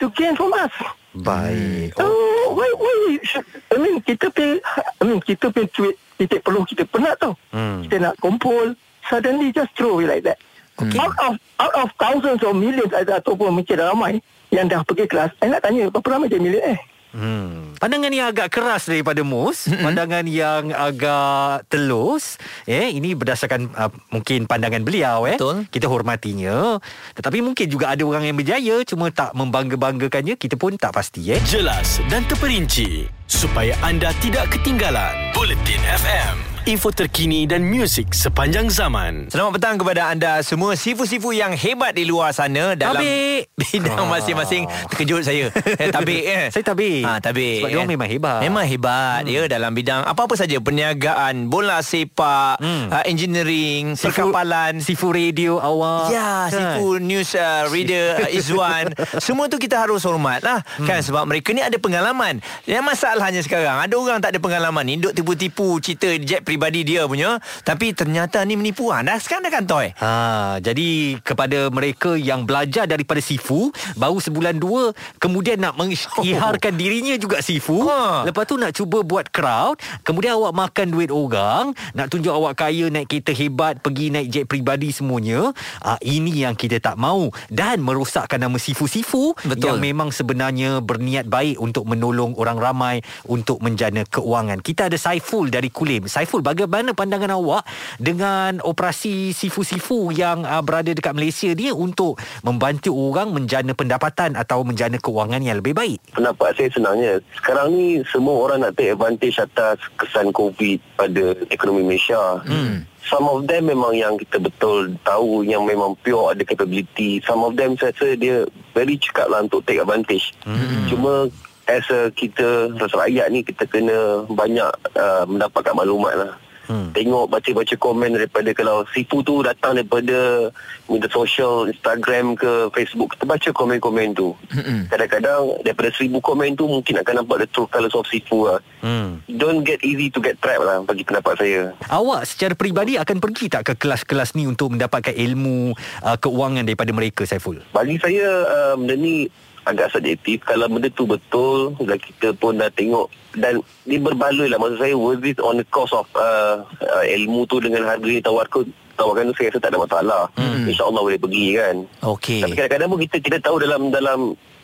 To 0.02 0.10
gain 0.18 0.34
from 0.34 0.50
us 0.58 0.74
Baik. 1.14 1.94
Oh, 2.02 2.58
why, 2.58 2.66
why 2.74 3.22
should, 3.22 3.46
I 3.70 3.78
mean, 3.78 4.02
kita 4.02 4.34
pay, 4.34 4.58
I 4.98 5.04
mean, 5.06 5.22
kita 5.22 5.54
pay 5.54 5.70
tweet 5.70 5.94
titik 6.18 6.42
perlu 6.42 6.66
kita 6.66 6.90
penat 6.90 7.22
tau. 7.22 7.38
Hmm. 7.54 7.86
Kita 7.86 8.02
nak 8.02 8.18
kumpul, 8.18 8.74
suddenly 9.06 9.54
just 9.54 9.70
throw 9.78 9.94
away 10.02 10.10
like 10.10 10.26
that. 10.26 10.42
Okay. 10.74 10.98
Out 10.98 11.14
of 11.22 11.34
out 11.62 11.76
of 11.78 11.88
thousands 12.02 12.42
or 12.42 12.54
millions 12.58 12.90
ada- 12.90 13.22
ataupun 13.22 13.54
mungkin 13.54 13.78
dah 13.78 13.94
ramai 13.94 14.18
yang 14.50 14.66
dah 14.66 14.82
pergi 14.82 15.06
kelas, 15.06 15.30
saya 15.38 15.58
nak 15.58 15.62
tanya 15.62 15.90
berapa 15.90 16.08
ramai 16.18 16.30
dia 16.30 16.42
milik 16.42 16.64
eh? 16.66 16.80
Hmm. 17.14 17.78
Pandangan 17.78 18.10
yang 18.10 18.34
agak 18.34 18.50
keras 18.50 18.90
daripada 18.90 19.22
Mus, 19.22 19.70
mm-hmm. 19.70 19.86
pandangan 19.86 20.26
yang 20.26 20.74
agak 20.74 21.70
telus, 21.70 22.42
eh 22.66 22.90
ini 22.90 23.14
berdasarkan 23.14 23.70
uh, 23.70 23.94
mungkin 24.10 24.50
pandangan 24.50 24.82
beliau 24.82 25.30
eh. 25.30 25.38
Betul. 25.38 25.70
Kita 25.70 25.86
hormatinya. 25.86 26.82
Tetapi 27.14 27.46
mungkin 27.46 27.70
juga 27.70 27.94
ada 27.94 28.02
orang 28.02 28.26
yang 28.26 28.34
berjaya 28.34 28.82
cuma 28.82 29.14
tak 29.14 29.30
membangga-banggakannya, 29.38 30.42
kita 30.42 30.58
pun 30.58 30.74
tak 30.74 30.98
pasti 30.98 31.38
eh. 31.38 31.42
Jelas 31.46 32.02
dan 32.10 32.26
terperinci 32.26 33.06
supaya 33.30 33.78
anda 33.86 34.10
tidak 34.18 34.50
ketinggalan. 34.50 35.14
Bulletin 35.38 35.86
FM, 35.86 36.36
info 36.64 36.96
terkini 36.96 37.44
dan 37.44 37.68
muzik 37.68 38.16
sepanjang 38.16 38.72
zaman. 38.72 39.28
Selamat 39.28 39.60
petang 39.60 39.76
kepada 39.76 40.08
anda 40.08 40.40
semua 40.40 40.80
Sifu-sifu 40.80 41.36
yang 41.36 41.52
hebat 41.52 41.92
di 41.92 42.08
luar 42.08 42.32
sana 42.32 42.72
Dalam 42.72 43.04
Tabik. 43.04 43.52
bidang 43.52 44.08
masing-masing 44.08 44.64
Terkejut 44.88 45.28
saya 45.28 45.52
eh, 45.52 45.92
Tabik 45.92 46.24
eh 46.24 46.48
Saya 46.56 46.64
tabik. 46.64 47.04
Ha, 47.04 47.20
tabik 47.20 47.60
Sebab 47.60 47.70
diorang 47.74 47.92
memang 47.92 48.08
hebat. 48.08 48.40
Memang 48.48 48.64
hebat 48.64 49.22
hmm. 49.28 49.34
ya 49.36 49.42
Dalam 49.52 49.72
bidang 49.76 50.08
apa-apa 50.08 50.40
saja 50.40 50.56
Perniagaan 50.64 51.52
Bola 51.52 51.84
sepak 51.84 52.64
hmm. 52.64 52.86
uh, 52.96 53.04
Engineering 53.04 54.00
Perkapalan 54.00 54.80
Sifu 54.80 55.12
radio 55.12 55.60
awak. 55.60 56.16
Ya, 56.16 56.48
Sifu 56.48 56.96
News 57.04 57.36
uh, 57.36 57.68
Reader 57.68 58.24
uh, 58.24 58.32
Izwan 58.32 58.96
Semua 59.26 59.52
tu 59.52 59.60
kita 59.60 59.84
harus 59.84 60.08
hormat 60.08 60.40
lah 60.40 60.64
hmm. 60.80 60.88
Kan 60.88 61.04
sebab 61.04 61.28
mereka 61.28 61.52
ni 61.52 61.60
ada 61.60 61.76
pengalaman 61.76 62.40
Yang 62.64 62.84
masalahnya 62.88 63.42
sekarang 63.44 63.84
Ada 63.84 63.94
orang 64.00 64.24
tak 64.24 64.32
ada 64.32 64.40
pengalaman 64.40 64.84
ni 64.88 64.96
Duk 64.96 65.12
tipu-tipu 65.12 65.76
cerita 65.84 66.08
jet 66.24 66.53
peribadi 66.54 66.86
dia 66.86 67.10
punya 67.10 67.42
Tapi 67.66 67.98
ternyata 67.98 68.46
ni 68.46 68.54
menipu. 68.54 68.94
Ha, 68.94 69.02
Dah 69.02 69.18
sekarang 69.18 69.50
dah 69.50 69.54
kantoi 69.54 69.88
Ha, 69.98 70.14
jadi 70.62 71.18
kepada 71.26 71.74
mereka 71.74 72.14
yang 72.14 72.46
belajar 72.46 72.86
daripada 72.86 73.18
Sifu 73.18 73.74
baru 73.98 74.22
sebulan 74.22 74.62
dua 74.62 74.94
kemudian 75.18 75.58
nak 75.58 75.74
mengisytiharkan 75.76 76.78
dirinya 76.82 77.18
juga 77.18 77.42
Sifu. 77.42 77.90
Ha. 77.90 78.30
lepas 78.30 78.46
tu 78.46 78.56
nak 78.62 78.76
cuba 78.78 79.02
buat 79.02 79.34
crowd 79.34 79.82
kemudian 80.06 80.38
awak 80.38 80.54
makan 80.54 80.88
duit 80.94 81.10
orang 81.10 81.74
nak 81.98 82.14
tunjuk 82.14 82.30
awak 82.30 82.54
kaya 82.60 82.92
naik 82.94 83.10
kereta 83.10 83.34
hebat 83.34 83.82
pergi 83.82 84.14
naik 84.14 84.28
jet 84.30 84.46
peribadi 84.46 84.94
semuanya. 84.94 85.50
Ha, 85.82 85.98
ini 86.04 86.46
yang 86.46 86.54
kita 86.54 86.78
tak 86.78 87.00
mahu 87.00 87.34
dan 87.50 87.80
merosakkan 87.82 88.38
nama 88.38 88.60
Sifu-Sifu 88.60 89.34
Betul. 89.48 89.64
yang 89.66 89.78
memang 89.80 90.12
sebenarnya 90.14 90.84
berniat 90.84 91.26
baik 91.26 91.58
untuk 91.58 91.88
menolong 91.88 92.36
orang 92.36 92.60
ramai 92.60 92.96
untuk 93.26 93.64
menjana 93.64 94.04
keuangan. 94.06 94.60
Kita 94.60 94.92
ada 94.92 94.98
Saiful 95.00 95.48
dari 95.48 95.72
Kulim. 95.72 96.06
Saiful 96.06 96.43
bagaimana 96.44 96.92
pandangan 96.92 97.40
awak 97.40 97.64
dengan 97.98 98.60
operasi 98.60 99.32
Sifu-Sifu 99.32 100.12
yang 100.12 100.44
uh, 100.44 100.60
berada 100.60 100.92
dekat 100.92 101.16
Malaysia 101.16 101.50
ni 101.56 101.72
untuk 101.72 102.20
membantu 102.44 102.92
orang 102.92 103.32
menjana 103.32 103.72
pendapatan 103.72 104.36
atau 104.36 104.68
menjana 104.68 105.00
keuangan 105.00 105.40
yang 105.40 105.64
lebih 105.64 105.74
baik. 105.74 106.04
pendapat 106.12 106.60
saya 106.60 106.70
senangnya 106.76 107.14
sekarang 107.40 107.72
ni 107.74 108.04
semua 108.12 108.36
orang 108.44 108.68
nak 108.68 108.76
take 108.76 108.92
advantage 108.92 109.40
atas 109.40 109.80
kesan 109.96 110.36
COVID 110.36 110.80
pada 111.00 111.24
ekonomi 111.48 111.88
Malaysia. 111.88 112.44
Hmm. 112.44 112.84
Some 113.04 113.28
of 113.28 113.52
them 113.52 113.68
memang 113.68 114.00
yang 114.00 114.16
kita 114.16 114.40
betul 114.40 114.96
tahu 115.04 115.44
yang 115.44 115.68
memang 115.68 116.00
pure 116.02 116.32
ada 116.32 116.44
capability. 116.48 117.20
Some 117.28 117.44
of 117.44 117.60
them 117.60 117.76
saya 117.76 117.92
rasa 117.92 118.16
dia 118.16 118.48
very 118.72 118.96
cekap 118.96 119.28
lah 119.28 119.44
untuk 119.44 119.68
take 119.68 119.84
advantage. 119.84 120.32
Hmm. 120.48 120.88
Cuma 120.88 121.28
as 121.68 121.86
a 121.92 122.12
kita 122.12 122.76
rakyat 122.78 123.28
ni 123.32 123.44
kita 123.44 123.64
kena 123.68 124.28
banyak 124.28 124.72
uh, 124.96 125.24
mendapatkan 125.28 125.76
maklumat 125.76 126.14
lah. 126.16 126.34
Hmm. 126.64 126.96
Tengok 126.96 127.28
baca-baca 127.28 127.76
komen 127.76 128.16
daripada 128.16 128.56
kalau 128.56 128.88
Sifu 128.96 129.20
tu 129.20 129.44
datang 129.44 129.76
daripada 129.76 130.48
media 130.88 131.12
sosial 131.12 131.68
Instagram 131.68 132.40
ke 132.40 132.72
Facebook 132.72 133.20
kita 133.20 133.28
baca 133.28 133.50
komen-komen 133.52 134.16
tu. 134.16 134.32
Hmm. 134.48 134.88
Kadang-kadang 134.88 135.60
daripada 135.68 135.92
seribu 135.92 136.24
komen 136.24 136.56
tu 136.56 136.64
mungkin 136.72 137.04
akan 137.04 137.20
nampak 137.20 137.44
the 137.44 137.48
true 137.52 137.68
colours 137.68 137.92
of 137.92 138.08
Sifu 138.08 138.48
lah. 138.48 138.64
Hmm. 138.80 139.20
Don't 139.28 139.68
get 139.68 139.84
easy 139.84 140.08
to 140.08 140.24
get 140.24 140.40
trapped 140.40 140.64
lah 140.64 140.80
bagi 140.88 141.04
pendapat 141.04 141.36
saya. 141.36 141.62
Awak 141.92 142.22
secara 142.32 142.56
peribadi 142.56 142.96
akan 142.96 143.20
pergi 143.20 143.52
tak 143.52 143.68
ke 143.68 143.74
kelas-kelas 143.84 144.32
ni 144.40 144.48
untuk 144.48 144.72
mendapatkan 144.72 145.12
ilmu 145.12 145.76
uh, 146.00 146.16
keuangan 146.16 146.64
daripada 146.64 146.96
mereka 146.96 147.28
Saiful? 147.28 147.60
Bagi 147.76 148.00
saya 148.00 148.48
uh, 148.48 148.74
benda 148.80 148.96
ni 148.96 149.28
agak 149.64 149.90
subjektif 149.90 150.44
kalau 150.44 150.68
benda 150.68 150.90
tu 150.90 151.04
betul 151.04 151.72
dan 151.80 151.96
kita 151.96 152.32
pun 152.34 152.56
dah 152.56 152.68
tengok 152.70 153.08
dan 153.34 153.58
dia 153.84 153.98
berbaloi 153.98 154.48
lah. 154.48 154.60
Maksud 154.60 154.78
saya 154.78 154.94
worth 154.94 155.24
it 155.24 155.40
on 155.40 155.56
the 155.56 155.66
cost 155.66 155.92
of 155.92 156.06
uh, 156.14 156.62
uh, 156.82 157.04
ilmu 157.08 157.44
tu 157.46 157.58
dengan 157.58 157.84
harga 157.84 158.06
yang 158.06 158.22
tawarkan 158.22 158.68
tawarkan 158.94 159.32
tu 159.32 159.36
saya 159.40 159.50
rasa 159.50 159.60
tak 159.60 159.72
ada 159.72 159.80
masalah. 159.82 160.24
Hmm. 160.36 160.68
insyaAllah 160.68 161.02
boleh 161.02 161.18
pergi 161.18 161.48
kan? 161.56 161.76
Okey. 162.06 162.42
Tapi 162.44 162.54
kadang-kadang 162.54 162.90
pun 162.90 163.00
kita 163.02 163.18
kita 163.20 163.38
tahu 163.40 163.58
dalam 163.58 163.82
dalam 163.90 164.20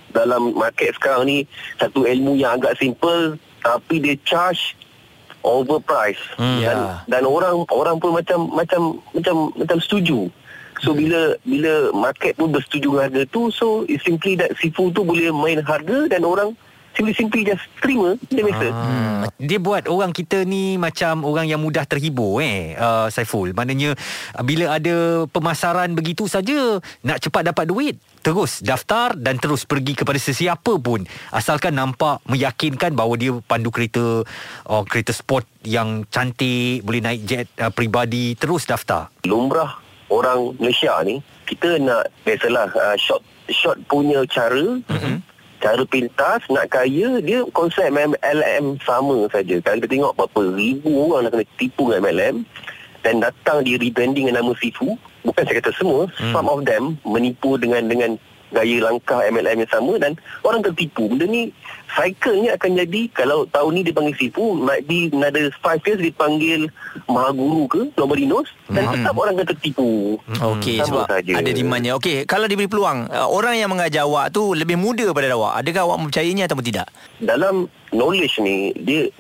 dalam 0.09 0.41
market 0.53 0.93
sekarang 0.95 1.25
ni 1.25 1.37
satu 1.77 2.03
ilmu 2.03 2.33
yang 2.33 2.57
agak 2.57 2.75
simple 2.75 3.37
tapi 3.61 3.99
dia 3.99 4.17
charge 4.25 4.73
overprice 5.39 6.19
Hmm, 6.35 6.59
dan 6.59 6.77
ya. 6.77 6.93
dan 7.07 7.23
orang 7.23 7.63
orang 7.71 7.95
pun 7.95 8.11
macam 8.11 8.49
macam 8.49 8.99
macam 9.15 9.35
macam 9.55 9.77
setuju 9.79 10.27
So 10.79 10.95
bila 10.95 11.35
bila 11.43 11.91
market 11.91 12.39
pun 12.39 12.55
bersetuju 12.55 12.87
dengan 12.95 13.03
harga 13.11 13.23
tu 13.27 13.51
so 13.51 13.83
it's 13.85 14.03
simply 14.07 14.39
that 14.39 14.55
Sifu 14.55 14.91
tu 14.95 15.03
boleh 15.03 15.31
main 15.31 15.59
harga 15.59 16.07
dan 16.07 16.23
orang 16.23 16.55
simply 16.99 17.13
simply 17.15 17.41
just 17.47 17.63
terima 17.79 18.19
dia 18.27 18.43
biasa. 18.43 18.67
Hmm. 18.75 19.21
Dia 19.39 19.59
buat 19.61 19.87
orang 19.87 20.11
kita 20.11 20.43
ni 20.43 20.75
macam 20.75 21.23
orang 21.23 21.47
yang 21.47 21.63
mudah 21.63 21.87
terhibur 21.87 22.43
eh 22.43 22.75
uh, 22.75 23.07
Saiful. 23.07 23.55
Maknanya 23.55 23.95
uh, 24.35 24.43
bila 24.43 24.75
ada 24.75 25.23
pemasaran 25.31 25.95
begitu 25.95 26.27
saja 26.27 26.83
nak 27.05 27.23
cepat 27.23 27.47
dapat 27.55 27.65
duit 27.71 27.95
terus 28.19 28.59
daftar 28.59 29.15
dan 29.15 29.39
terus 29.39 29.63
pergi 29.63 29.95
kepada 29.95 30.19
sesiapa 30.19 30.75
pun 30.83 31.07
asalkan 31.31 31.71
nampak 31.71 32.19
meyakinkan 32.27 32.91
bahawa 32.91 33.15
dia 33.15 33.31
pandu 33.47 33.71
kereta 33.71 34.27
oh, 34.67 34.83
kereta 34.83 35.15
sport 35.15 35.47
yang 35.63 36.03
cantik 36.11 36.83
boleh 36.83 36.99
naik 36.99 37.21
jet 37.23 37.47
uh, 37.63 37.71
peribadi 37.71 38.35
terus 38.35 38.67
daftar. 38.67 39.07
Lumrah 39.23 39.88
orang 40.09 40.57
Malaysia 40.57 40.93
ni 41.05 41.21
kita 41.45 41.81
nak 41.81 42.09
biasalah 42.25 42.69
uh, 42.73 42.97
short 42.99 43.21
short 43.49 43.77
punya 43.89 44.21
cara 44.29 44.81
mm-hmm. 44.85 45.17
cara 45.61 45.83
pintas 45.89 46.41
nak 46.53 46.69
kaya 46.69 47.21
dia 47.21 47.41
konsep 47.53 47.89
MLM 47.89 48.77
sama 48.85 49.25
saja. 49.33 49.57
Kalau 49.61 49.81
kita 49.81 49.89
tengok 49.89 50.13
berapa 50.17 50.41
ribu 50.53 51.09
orang 51.09 51.29
nak 51.29 51.31
kena 51.37 51.45
tipu 51.57 51.89
dengan 51.89 52.01
MLM 52.05 52.35
dan 53.03 53.23
datang 53.23 53.63
di 53.63 53.79
rebranding 53.79 54.27
dengan 54.27 54.43
nama 54.43 54.51
Sifu 54.59 54.99
bukan 55.23 55.43
saya 55.47 55.59
kata 55.63 55.71
semua 55.75 56.07
hmm. 56.19 56.33
some 56.35 56.47
of 56.51 56.63
them 56.67 56.99
menipu 57.07 57.55
dengan 57.55 57.87
dengan 57.87 58.19
gaya 58.49 58.77
langkah 58.81 59.21
MLM 59.29 59.65
yang 59.65 59.71
sama 59.71 59.93
dan 60.01 60.17
orang 60.41 60.65
tertipu 60.65 61.05
benda 61.09 61.29
ni 61.29 61.53
cycle 61.89 62.37
ni 62.41 62.49
akan 62.49 62.77
jadi 62.85 63.01
kalau 63.13 63.45
tahun 63.49 63.71
ni 63.77 63.81
dipanggil 63.85 64.15
Sifu 64.17 64.57
might 64.57 64.85
be 64.89 65.09
another 65.13 65.49
5 65.61 65.85
years 65.85 66.01
dipanggil 66.01 66.69
Mahaguru 67.05 67.69
ke 67.69 67.81
nobody 67.97 68.25
knows 68.25 68.49
dan 68.69 68.89
tetap 68.89 69.13
orang 69.17 69.37
akan 69.37 69.47
tertipu 69.53 70.17
Okey 70.37 70.81
Sama 70.81 70.85
sebab 70.85 71.05
saja. 71.09 71.31
ada 71.41 71.49
demandnya. 71.49 71.93
Okey, 71.97 72.25
kalau 72.29 72.45
diberi 72.45 72.69
peluang, 72.69 73.09
uh, 73.09 73.27
orang 73.29 73.57
yang 73.57 73.69
mengajar 73.69 74.05
awak 74.05 74.29
tu 74.29 74.53
lebih 74.53 74.77
muda 74.77 75.09
pada 75.13 75.33
awak. 75.33 75.61
Adakah 75.65 75.81
awak 75.89 75.97
mempercayainya 76.05 76.45
ataupun 76.45 76.65
tidak? 76.65 76.87
dalam 77.19 77.67
knowledge 77.91 78.39
ni 78.39 78.71
dia 78.79 79.11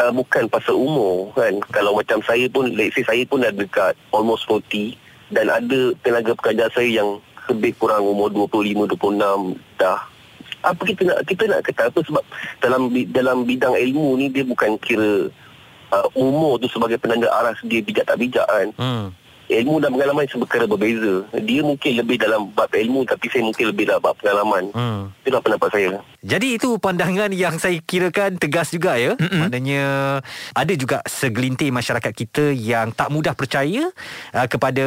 uh, 0.00 0.12
bukan 0.12 0.48
pasal 0.48 0.74
umur 0.74 1.30
kan 1.36 1.60
kalau 1.70 1.94
macam 1.96 2.18
saya 2.24 2.48
pun 2.48 2.72
let's 2.72 2.96
say 2.96 3.04
saya 3.04 3.22
pun 3.28 3.44
dah 3.44 3.52
dekat 3.52 3.94
almost 4.10 4.48
40 4.48 4.96
dan 5.32 5.46
ada 5.50 5.80
tenaga 6.00 6.32
pekerja 6.36 6.70
saya 6.72 6.88
yang 6.88 7.20
lebih 7.50 7.76
kurang 7.76 8.04
umur 8.06 8.32
25 8.32 8.88
26 8.96 9.80
dah. 9.80 10.00
Apa 10.64 10.80
kita 10.80 11.02
nak 11.04 11.18
kita 11.28 11.44
nak 11.44 11.60
kata 11.60 11.92
apa? 11.92 12.00
Sebab 12.00 12.24
dalam 12.64 12.88
dalam 13.12 13.44
bidang 13.44 13.76
ilmu 13.76 14.16
ni 14.16 14.32
dia 14.32 14.44
bukan 14.48 14.80
kira 14.80 15.28
uh, 15.92 16.06
umur 16.16 16.56
tu 16.56 16.68
sebagai 16.72 16.96
penanda 16.96 17.28
arah 17.28 17.52
dia 17.68 17.84
bijak 17.84 18.08
tak 18.08 18.16
bijak 18.16 18.46
kan. 18.48 18.68
Hmm. 18.80 19.06
Ilmu 19.48 19.80
dan 19.82 19.92
pengalaman 19.92 20.24
seperkara 20.28 20.64
berbeza 20.64 21.26
dia 21.40 21.60
mungkin 21.60 21.92
lebih 21.98 22.16
dalam 22.20 22.48
bab 22.52 22.70
ilmu 22.70 23.04
tapi 23.08 23.26
saya 23.28 23.42
mungkin 23.44 23.64
lebih 23.70 23.84
dalam 23.88 24.00
bab 24.00 24.16
pengalaman 24.16 24.66
Hmm. 24.74 25.12
itulah 25.22 25.42
pendapat 25.42 25.70
saya 25.70 25.88
Jadi 26.24 26.56
itu 26.56 26.80
pandangan 26.80 27.28
yang 27.36 27.60
saya 27.60 27.76
kirakan 27.84 28.40
tegas 28.40 28.72
juga 28.72 28.96
ya. 28.96 29.12
Mm-mm. 29.12 29.44
Maknanya 29.44 29.82
ada 30.56 30.72
juga 30.72 31.04
segelintir 31.04 31.68
masyarakat 31.68 32.12
kita 32.16 32.48
yang 32.56 32.96
tak 32.96 33.12
mudah 33.12 33.36
percaya 33.36 33.92
uh, 34.32 34.46
kepada 34.48 34.84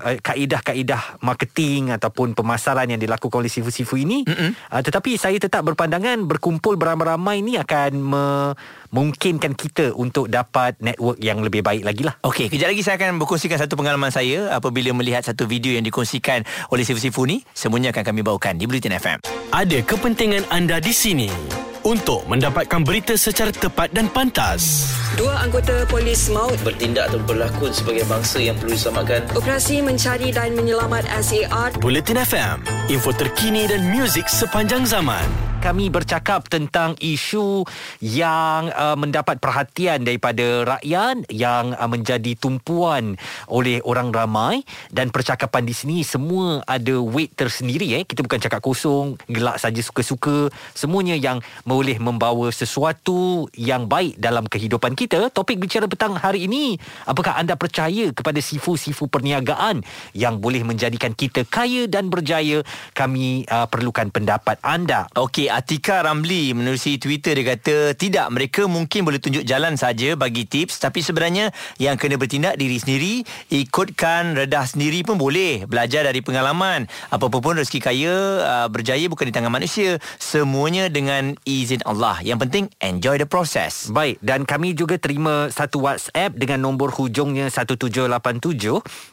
uh, 0.00 0.16
kaedah-kaedah 0.24 1.20
marketing 1.20 1.92
ataupun 1.92 2.32
pemasaran 2.32 2.88
yang 2.88 2.96
dilakukan 2.96 3.44
oleh 3.44 3.52
sifu-sifu 3.52 4.00
ini. 4.00 4.24
Uh, 4.24 4.80
tetapi 4.80 5.20
saya 5.20 5.36
tetap 5.36 5.68
berpandangan 5.68 6.24
berkumpul 6.24 6.80
beramai-ramai 6.80 7.44
ini 7.44 7.60
akan 7.60 7.90
memungkinkan 8.00 9.52
kita 9.52 9.92
untuk 9.92 10.32
dapat 10.32 10.80
network 10.80 11.20
yang 11.20 11.44
lebih 11.44 11.60
baik 11.60 11.84
lagi 11.84 12.08
lah. 12.08 12.16
Okey, 12.24 12.48
kejap 12.48 12.72
lagi 12.72 12.80
saya 12.80 12.96
akan 12.96 13.20
berkongsikan 13.20 13.60
satu 13.60 13.76
pengalaman 13.76 13.89
saya 14.12 14.52
apabila 14.52 14.92
melihat 14.92 15.24
satu 15.24 15.48
video 15.48 15.72
yang 15.72 15.82
dikongsikan 15.82 16.44
oleh 16.68 16.84
Sifu-Sifu 16.84 17.24
ni. 17.24 17.42
Semuanya 17.56 17.90
akan 17.90 18.04
kami 18.12 18.20
bawakan 18.20 18.60
di 18.60 18.68
Bulletin 18.68 18.94
FM. 18.94 19.24
Ada 19.50 19.78
kepentingan 19.82 20.46
anda 20.52 20.78
di 20.78 20.92
sini. 20.92 21.69
Untuk 21.84 22.24
mendapatkan 22.28 22.80
berita 22.84 23.14
secara 23.16 23.52
tepat 23.54 23.92
dan 23.92 24.10
pantas. 24.10 24.92
Dua 25.18 25.42
anggota 25.42 25.84
polis 25.90 26.30
maut 26.30 26.56
Bertindak 26.62 27.10
atau 27.10 27.20
berlakon 27.26 27.74
sebagai 27.74 28.06
bangsa 28.06 28.38
yang 28.38 28.54
perlu 28.56 28.78
diselamatkan. 28.78 29.26
operasi 29.34 29.82
mencari 29.82 30.30
dan 30.30 30.54
menyelamat 30.54 31.04
SAR 31.20 31.74
Buletin 31.82 32.20
FM, 32.20 32.62
info 32.88 33.10
terkini 33.10 33.66
dan 33.66 33.90
muzik 33.90 34.30
sepanjang 34.30 34.86
zaman. 34.86 35.50
kami 35.60 35.92
bercakap 35.92 36.48
tentang 36.48 36.96
isu 37.04 37.68
yang 38.00 38.72
uh, 38.72 38.96
mendapat 38.96 39.36
perhatian 39.36 40.08
daripada 40.08 40.64
rakyat 40.64 41.28
yang 41.28 41.76
uh, 41.76 41.84
menjadi 41.84 42.32
tumpuan 42.40 43.20
oleh 43.44 43.84
orang 43.84 44.08
ramai 44.08 44.64
dan 44.88 45.12
percakapan 45.12 45.68
di 45.68 45.76
sini 45.76 46.00
semua 46.00 46.64
ada 46.64 46.96
weight 47.04 47.36
tersendiri 47.36 47.92
eh 47.92 48.08
kita 48.08 48.24
bukan 48.24 48.40
cakap 48.40 48.64
kosong 48.64 49.20
gelak 49.28 49.60
saja 49.60 49.84
suka-suka 49.84 50.48
semuanya 50.72 51.14
yang 51.14 51.44
boleh 51.70 52.02
membawa 52.02 52.50
sesuatu 52.50 53.46
yang 53.54 53.86
baik 53.86 54.18
dalam 54.18 54.50
kehidupan 54.50 54.98
kita. 54.98 55.30
Topik 55.30 55.62
bicara 55.62 55.86
petang 55.86 56.18
hari 56.18 56.50
ini 56.50 56.74
apakah 57.06 57.38
anda 57.38 57.54
percaya 57.54 58.10
kepada 58.10 58.42
sifu-sifu 58.42 59.06
perniagaan 59.06 59.86
yang 60.10 60.42
boleh 60.42 60.66
menjadikan 60.66 61.14
kita 61.14 61.46
kaya 61.46 61.86
dan 61.86 62.10
berjaya? 62.10 62.66
Kami 62.90 63.46
uh, 63.46 63.70
perlukan 63.70 64.10
pendapat 64.10 64.58
anda. 64.66 65.06
Okey, 65.14 65.46
Atika 65.46 66.02
Ramli 66.02 66.50
menerusi 66.50 66.98
Twitter 66.98 67.38
dia 67.38 67.54
kata 67.54 67.94
tidak 67.94 68.26
mereka 68.34 68.66
mungkin 68.66 69.06
boleh 69.06 69.22
tunjuk 69.22 69.46
jalan 69.46 69.78
saja 69.78 70.18
bagi 70.18 70.50
tips 70.50 70.82
tapi 70.82 71.06
sebenarnya 71.06 71.54
yang 71.78 71.94
kena 71.94 72.18
bertindak 72.18 72.58
diri 72.58 72.82
sendiri 72.82 73.22
ikutkan 73.54 74.34
redah 74.34 74.66
sendiri 74.66 75.06
pun 75.06 75.14
boleh 75.14 75.70
belajar 75.70 76.02
dari 76.02 76.18
pengalaman. 76.18 76.90
Apa-apa 77.14 77.38
pun 77.38 77.54
rezeki 77.62 77.78
kaya 77.78 78.14
uh, 78.42 78.66
berjaya 78.66 79.06
bukan 79.06 79.30
di 79.30 79.34
tangan 79.36 79.54
manusia. 79.54 80.02
Semuanya 80.18 80.90
dengan 80.90 81.38
izin 81.60 81.84
Allah 81.84 82.18
yang 82.24 82.40
penting 82.40 82.72
enjoy 82.80 83.20
the 83.20 83.28
process 83.28 83.90
Baik, 83.90 84.22
dan 84.22 84.46
kami 84.46 84.72
juga 84.72 84.96
terima 85.02 85.50
satu 85.50 85.82
WhatsApp 85.82 86.38
dengan 86.38 86.62
nombor 86.62 86.94
hujungnya 86.94 87.50
1787. 87.50 88.06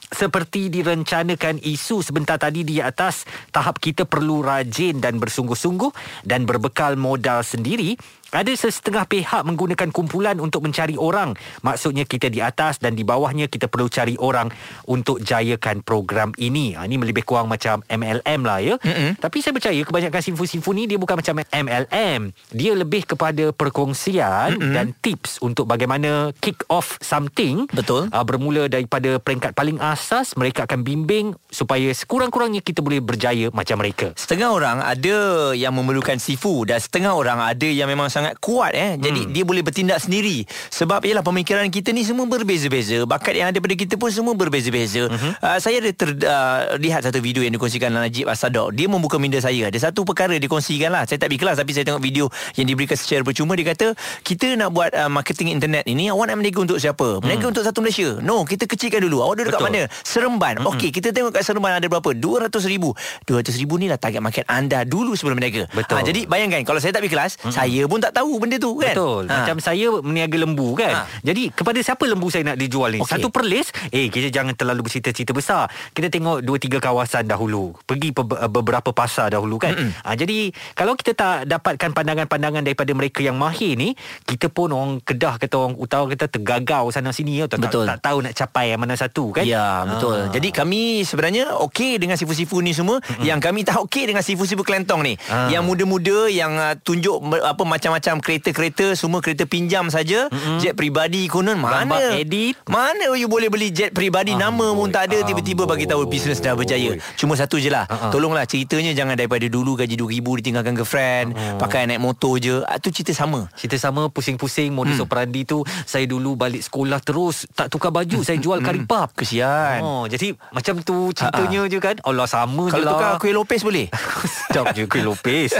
Seperti 0.07 0.69
direncanakan 0.71 1.59
isu 1.59 2.05
sebentar 2.05 2.37
tadi 2.39 2.63
di 2.63 2.77
atas, 2.79 3.25
tahap 3.51 3.81
kita 3.81 4.05
perlu 4.05 4.45
rajin 4.45 5.01
dan 5.01 5.17
bersungguh-sungguh 5.17 6.23
dan 6.23 6.45
berbekal 6.45 6.95
modal 6.95 7.41
sendiri. 7.41 7.99
Ada 8.35 8.51
sesetengah 8.53 9.07
pihak 9.07 9.41
menggunakan 9.47 9.89
kumpulan 9.95 10.35
untuk 10.43 10.67
mencari 10.67 10.99
orang. 10.99 11.31
Maksudnya 11.63 12.03
kita 12.03 12.27
di 12.27 12.43
atas 12.43 12.79
dan 12.83 12.93
di 12.93 13.07
bawahnya 13.07 13.47
kita 13.47 13.71
perlu 13.71 13.87
cari 13.87 14.19
orang 14.19 14.51
untuk 14.83 15.23
jayakan 15.23 15.79
program 15.83 16.35
ini. 16.35 16.75
Ha, 16.75 16.83
ini 16.83 16.99
lebih 16.99 17.23
kurang 17.23 17.47
macam 17.47 17.79
MLM 17.87 18.41
lah 18.43 18.59
ya. 18.59 18.75
Mm-hmm. 18.79 19.23
Tapi 19.23 19.37
saya 19.39 19.53
percaya 19.55 19.79
kebanyakan 19.79 20.21
simfu-simfu 20.23 20.75
ni 20.75 20.91
dia 20.91 20.99
bukan 20.99 21.19
macam 21.23 21.39
MLM. 21.39 22.35
Dia 22.51 22.71
lebih 22.75 23.07
kepada 23.07 23.55
perkongsian 23.55 24.59
mm-hmm. 24.59 24.73
dan 24.75 24.91
tips 24.99 25.39
untuk 25.39 25.69
bagaimana 25.69 26.35
kick 26.43 26.67
off 26.67 26.99
something. 26.99 27.67
Betul. 27.71 28.11
Uh, 28.11 28.25
bermula 28.27 28.67
daripada 28.67 29.19
peringkat 29.23 29.55
paling 29.55 29.79
asas, 29.79 30.35
mereka 30.35 30.67
akan 30.67 30.83
bimbing 30.83 31.31
supaya 31.47 31.87
sekurang-kurangnya 31.95 32.59
kita 32.59 32.83
boleh 32.83 32.99
berjaya 32.99 33.47
macam 33.55 33.79
mereka. 33.79 34.11
Setengah 34.19 34.51
orang 34.51 34.77
ada 34.83 35.51
yang 35.55 35.71
memerlukan 35.71 36.19
sifu 36.19 36.67
dan 36.67 36.83
setengah 36.83 37.15
orang 37.15 37.39
ada 37.39 37.67
yang 37.67 37.87
memang 37.87 38.11
sangat 38.17 38.33
kuat 38.41 38.73
eh. 38.73 38.97
Jadi 38.97 39.29
hmm. 39.29 39.31
dia 39.31 39.43
boleh 39.45 39.61
bertindak 39.61 40.01
sendiri. 40.01 40.41
Sebab 40.73 41.05
ialah 41.05 41.21
pemikiran 41.21 41.69
kita 41.69 41.93
ni 41.93 42.01
semua 42.01 42.25
berbeza-beza. 42.25 43.05
Bakat 43.05 43.37
yang 43.37 43.53
ada 43.53 43.61
pada 43.61 43.75
kita 43.77 43.93
pun 43.93 44.09
semua 44.09 44.33
berbeza-beza. 44.33 45.05
Uh-huh. 45.05 45.33
Uh, 45.37 45.57
saya 45.61 45.77
ada 45.77 45.91
ter, 45.93 46.09
uh, 46.25 46.81
lihat 46.81 47.05
satu 47.05 47.21
video 47.21 47.45
yang 47.45 47.53
dikongsikan 47.53 47.93
Najib 47.93 48.25
Asadok. 48.25 48.73
Dia 48.73 48.89
membuka 48.89 49.21
minda 49.21 49.37
saya. 49.37 49.69
Ada 49.69 49.91
satu 49.91 50.01
perkara 50.01 50.33
dia 50.41 50.49
kongsikan 50.49 50.89
lah. 50.89 51.05
Saya 51.05 51.21
tak 51.21 51.29
pergi 51.29 51.41
kelas 51.45 51.61
tapi 51.61 51.71
saya 51.77 51.85
tengok 51.85 52.01
video 52.01 52.25
yang 52.57 52.65
diberikan 52.65 52.97
secara 52.97 53.21
percuma. 53.21 53.53
Dia 53.53 53.69
kata 53.69 53.93
kita 54.25 54.57
nak 54.57 54.73
buat 54.73 54.89
uh, 54.97 55.11
marketing 55.11 55.53
internet 55.53 55.85
ini 55.85 56.09
awak 56.09 56.33
nak 56.33 56.41
meniaga 56.41 56.59
untuk 56.65 56.81
siapa? 56.81 57.21
Meniaga 57.21 57.45
hmm. 57.45 57.53
untuk 57.53 57.63
satu 57.67 57.79
Malaysia. 57.85 58.09
No, 58.25 58.41
kita 58.47 58.65
kecilkan 58.65 59.05
dulu. 59.05 59.21
Awak 59.21 59.35
duduk 59.45 59.53
kat 59.53 59.61
mana? 59.61 59.81
Seremban. 60.01 60.57
Hmm. 60.57 60.73
Okey, 60.73 60.89
kita 60.89 61.13
tengok 61.13 61.37
kat 61.37 61.45
Seremban 61.45 61.77
ada 61.77 61.85
berapa? 61.85 62.09
200 62.15 62.49
ribu. 62.65 62.97
200 63.29 63.53
ribu 63.61 63.77
ni 63.77 63.85
lah 63.91 63.99
target 64.01 64.23
market 64.23 64.45
anda 64.49 64.81
dulu 64.87 65.13
sebelum 65.13 65.37
meniaga. 65.37 65.69
Betul. 65.75 65.99
Ha, 65.99 66.05
jadi 66.07 66.25
bayangkan 66.25 66.63
kalau 66.63 66.79
saya 66.81 66.95
tak 66.95 67.05
pergi 67.05 67.13
kelas, 67.13 67.31
hmm. 67.43 67.53
saya 67.53 67.81
pun 67.85 67.99
tak 67.99 68.06
tahu 68.13 68.37
benda 68.37 68.55
tu 68.55 68.77
kan. 68.77 68.93
Betul. 68.93 69.23
Ha. 69.27 69.33
Macam 69.41 69.57
saya 69.57 69.87
meniaga 69.99 70.37
lembu 70.37 70.75
kan. 70.75 70.93
Ha. 70.93 71.21
Jadi 71.23 71.49
kepada 71.49 71.79
siapa 71.79 72.03
lembu 72.05 72.27
saya 72.27 72.43
nak 72.47 72.57
dijual 72.57 72.93
ni? 72.93 72.99
Okey. 72.99 73.11
Satu 73.17 73.27
perlis, 73.27 73.71
eh 73.89 74.07
kita 74.07 74.29
jangan 74.29 74.53
terlalu 74.53 74.87
bercita-cita 74.87 75.31
besar. 75.31 75.67
Kita 75.91 76.07
tengok 76.07 76.43
dua 76.43 76.57
tiga 76.57 76.77
kawasan 76.77 77.25
dahulu. 77.25 77.75
Pergi 77.83 78.11
pe- 78.11 78.47
beberapa 78.47 78.91
pasar 78.91 79.31
dahulu 79.31 79.57
kan. 79.57 79.73
Ha, 80.03 80.13
jadi 80.13 80.51
kalau 80.73 80.93
kita 80.93 81.11
tak 81.13 81.35
dapatkan 81.45 81.91
pandangan-pandangan 81.91 82.61
daripada 82.61 82.91
mereka 82.91 83.19
yang 83.19 83.35
mahir 83.35 83.73
ni, 83.73 83.93
kita 84.23 84.47
pun 84.47 84.69
orang 84.69 84.91
Kedah 84.99 85.39
kata 85.39 85.55
orang 85.55 85.75
utara 85.77 86.03
kata 86.07 86.25
tergagau 86.27 86.91
sana 86.91 87.09
sini 87.09 87.39
ya. 87.39 87.45
Tak, 87.47 87.63
Betul. 87.63 87.87
tak, 87.87 87.99
tak 87.99 88.11
tahu 88.11 88.17
nak 88.21 88.33
capai 88.33 88.75
yang 88.75 88.81
mana 88.81 88.93
satu 88.93 89.31
kan. 89.31 89.43
Ya 89.43 89.83
betul 89.87 90.17
Ah. 90.17 90.31
Jadi 90.33 90.49
kami 90.49 91.05
sebenarnya 91.05 91.61
Okey 91.61 92.01
dengan 92.01 92.17
sifu-sifu 92.17 92.57
ni 92.59 92.73
semua 92.73 92.97
mm-hmm. 92.99 93.21
Yang 93.21 93.39
kami 93.39 93.59
tak 93.61 93.77
okey 93.85 94.09
Dengan 94.09 94.25
sifu-sifu 94.25 94.65
kelentong 94.65 95.05
ni 95.05 95.13
Ah. 95.29 95.47
Yang 95.47 95.63
muda-muda 95.63 96.25
Yang 96.27 96.51
uh, 96.57 96.73
tunjuk 96.81 97.17
Apa 97.37 97.63
macam-macam 97.97 98.15
Kereta-kereta 98.21 98.85
Semua 98.93 99.19
kereta 99.19 99.43
pinjam 99.43 99.89
saja 99.89 100.29
mm-hmm. 100.29 100.57
Jet 100.57 100.73
peribadi 100.73 101.25
konon 101.25 101.57
Mana 101.57 101.83
Gambar 101.83 102.01
edit. 102.15 102.53
Mana 102.65 103.11
you 103.13 103.25
boleh 103.25 103.49
beli 103.49 103.69
jet 103.69 103.91
peribadi 103.91 104.33
Amboi, 104.33 104.43
Nama 104.63 104.67
pun 104.71 104.89
tak 104.89 105.03
ada 105.09 105.17
Tiba-tiba 105.21 105.65
bagi 105.65 105.85
tahu. 105.85 106.05
Bisnes 106.05 106.37
dah 106.37 106.53
berjaya 106.53 106.95
Cuma 107.17 107.33
satu 107.33 107.57
je 107.57 107.67
lah 107.67 107.83
Ah, 107.87 108.07
ah. 108.07 108.11
Tolonglah 108.11 108.45
ceritanya 108.45 108.93
Jangan 108.93 109.15
daripada 109.15 109.43
dulu 109.45 109.75
Gaji 109.75 109.95
2,000 109.95 110.39
Ditinggalkan 110.39 110.73
girlfriend 110.73 111.27
Pakai 111.57 111.85
naik 111.85 111.99
motor 111.99 112.37
je 112.37 112.61
Ah, 112.63 112.77
Tu 112.77 112.91
cerita 112.91 113.11
sama 113.11 113.49
Cerita 113.53 113.75
sama 113.75 114.07
pusing-pusing 114.07 114.69
modus 114.69 114.97
hmm. 114.97 115.05
operandi 115.05 115.41
tu 115.43 115.59
saya 115.87 116.03
dulu 116.03 116.35
balik 116.35 116.59
sekolah 116.59 116.99
terus 116.99 117.47
tak 117.51 117.67
tukar 117.67 117.89
baju 117.89 118.19
saya 118.19 118.35
jual 118.37 118.59
kari 118.65 118.83
pap. 118.83 119.15
Kesian 119.15 119.79
Oh, 119.79 120.03
jadi 120.05 120.35
macam 120.51 120.81
tu 120.81 121.09
ceritanya 121.11 121.63
je 121.65 121.79
kan. 121.79 121.95
Allah 122.01 122.27
sama 122.27 122.67
je 122.67 122.75
Kalau 122.75 122.83
lah. 122.83 122.93
tukar 122.93 123.11
kuih 123.17 123.31
lopes 123.31 123.61
boleh 123.61 123.87
Sedap 124.43 124.73
je 124.73 124.83
kuih 124.85 125.01
lopes. 125.01 125.55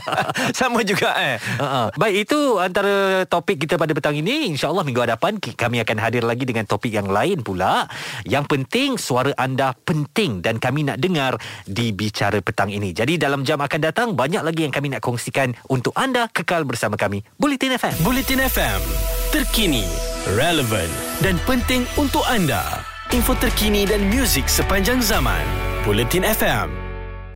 Sama 0.58 0.82
juga 0.82 1.14
eh 1.16 1.36
Baik 1.94 2.28
itu 2.28 2.58
antara 2.58 3.22
topik 3.30 3.62
kita 3.62 3.78
pada 3.78 3.94
petang 3.94 4.16
ini 4.16 4.50
InsyaAllah 4.54 4.82
minggu 4.82 5.04
hadapan 5.04 5.38
kami 5.38 5.84
akan 5.84 5.96
hadir 6.02 6.26
lagi 6.26 6.42
dengan 6.42 6.66
topik 6.66 6.90
yang 6.90 7.06
lain 7.06 7.44
pula 7.46 7.86
Yang 8.26 8.44
penting 8.50 8.90
suara 8.98 9.30
anda 9.38 9.76
penting 9.86 10.42
dan 10.42 10.58
kami 10.58 10.88
nak 10.88 10.98
dengar 10.98 11.38
di 11.68 11.94
Bicara 11.94 12.42
Petang 12.42 12.72
ini 12.72 12.90
Jadi 12.90 13.20
dalam 13.20 13.46
jam 13.46 13.62
akan 13.62 13.80
datang 13.80 14.08
banyak 14.18 14.42
lagi 14.42 14.66
yang 14.66 14.74
kami 14.74 14.90
nak 14.90 15.04
kongsikan 15.04 15.54
untuk 15.70 15.94
anda 15.94 16.26
kekal 16.32 16.66
bersama 16.66 16.98
kami 16.98 17.22
Bulletin 17.38 17.78
FM 17.78 18.08
Buletin 18.08 18.40
FM, 18.40 18.80
terkini, 19.36 19.84
relevan 20.32 20.88
dan 21.20 21.36
penting 21.44 21.84
untuk 22.00 22.24
anda. 22.24 22.80
Info 23.12 23.36
terkini 23.36 23.84
dan 23.84 24.08
muzik 24.08 24.48
sepanjang 24.48 25.04
zaman. 25.04 25.44
Buletin 25.84 26.24
FM. 26.24 26.87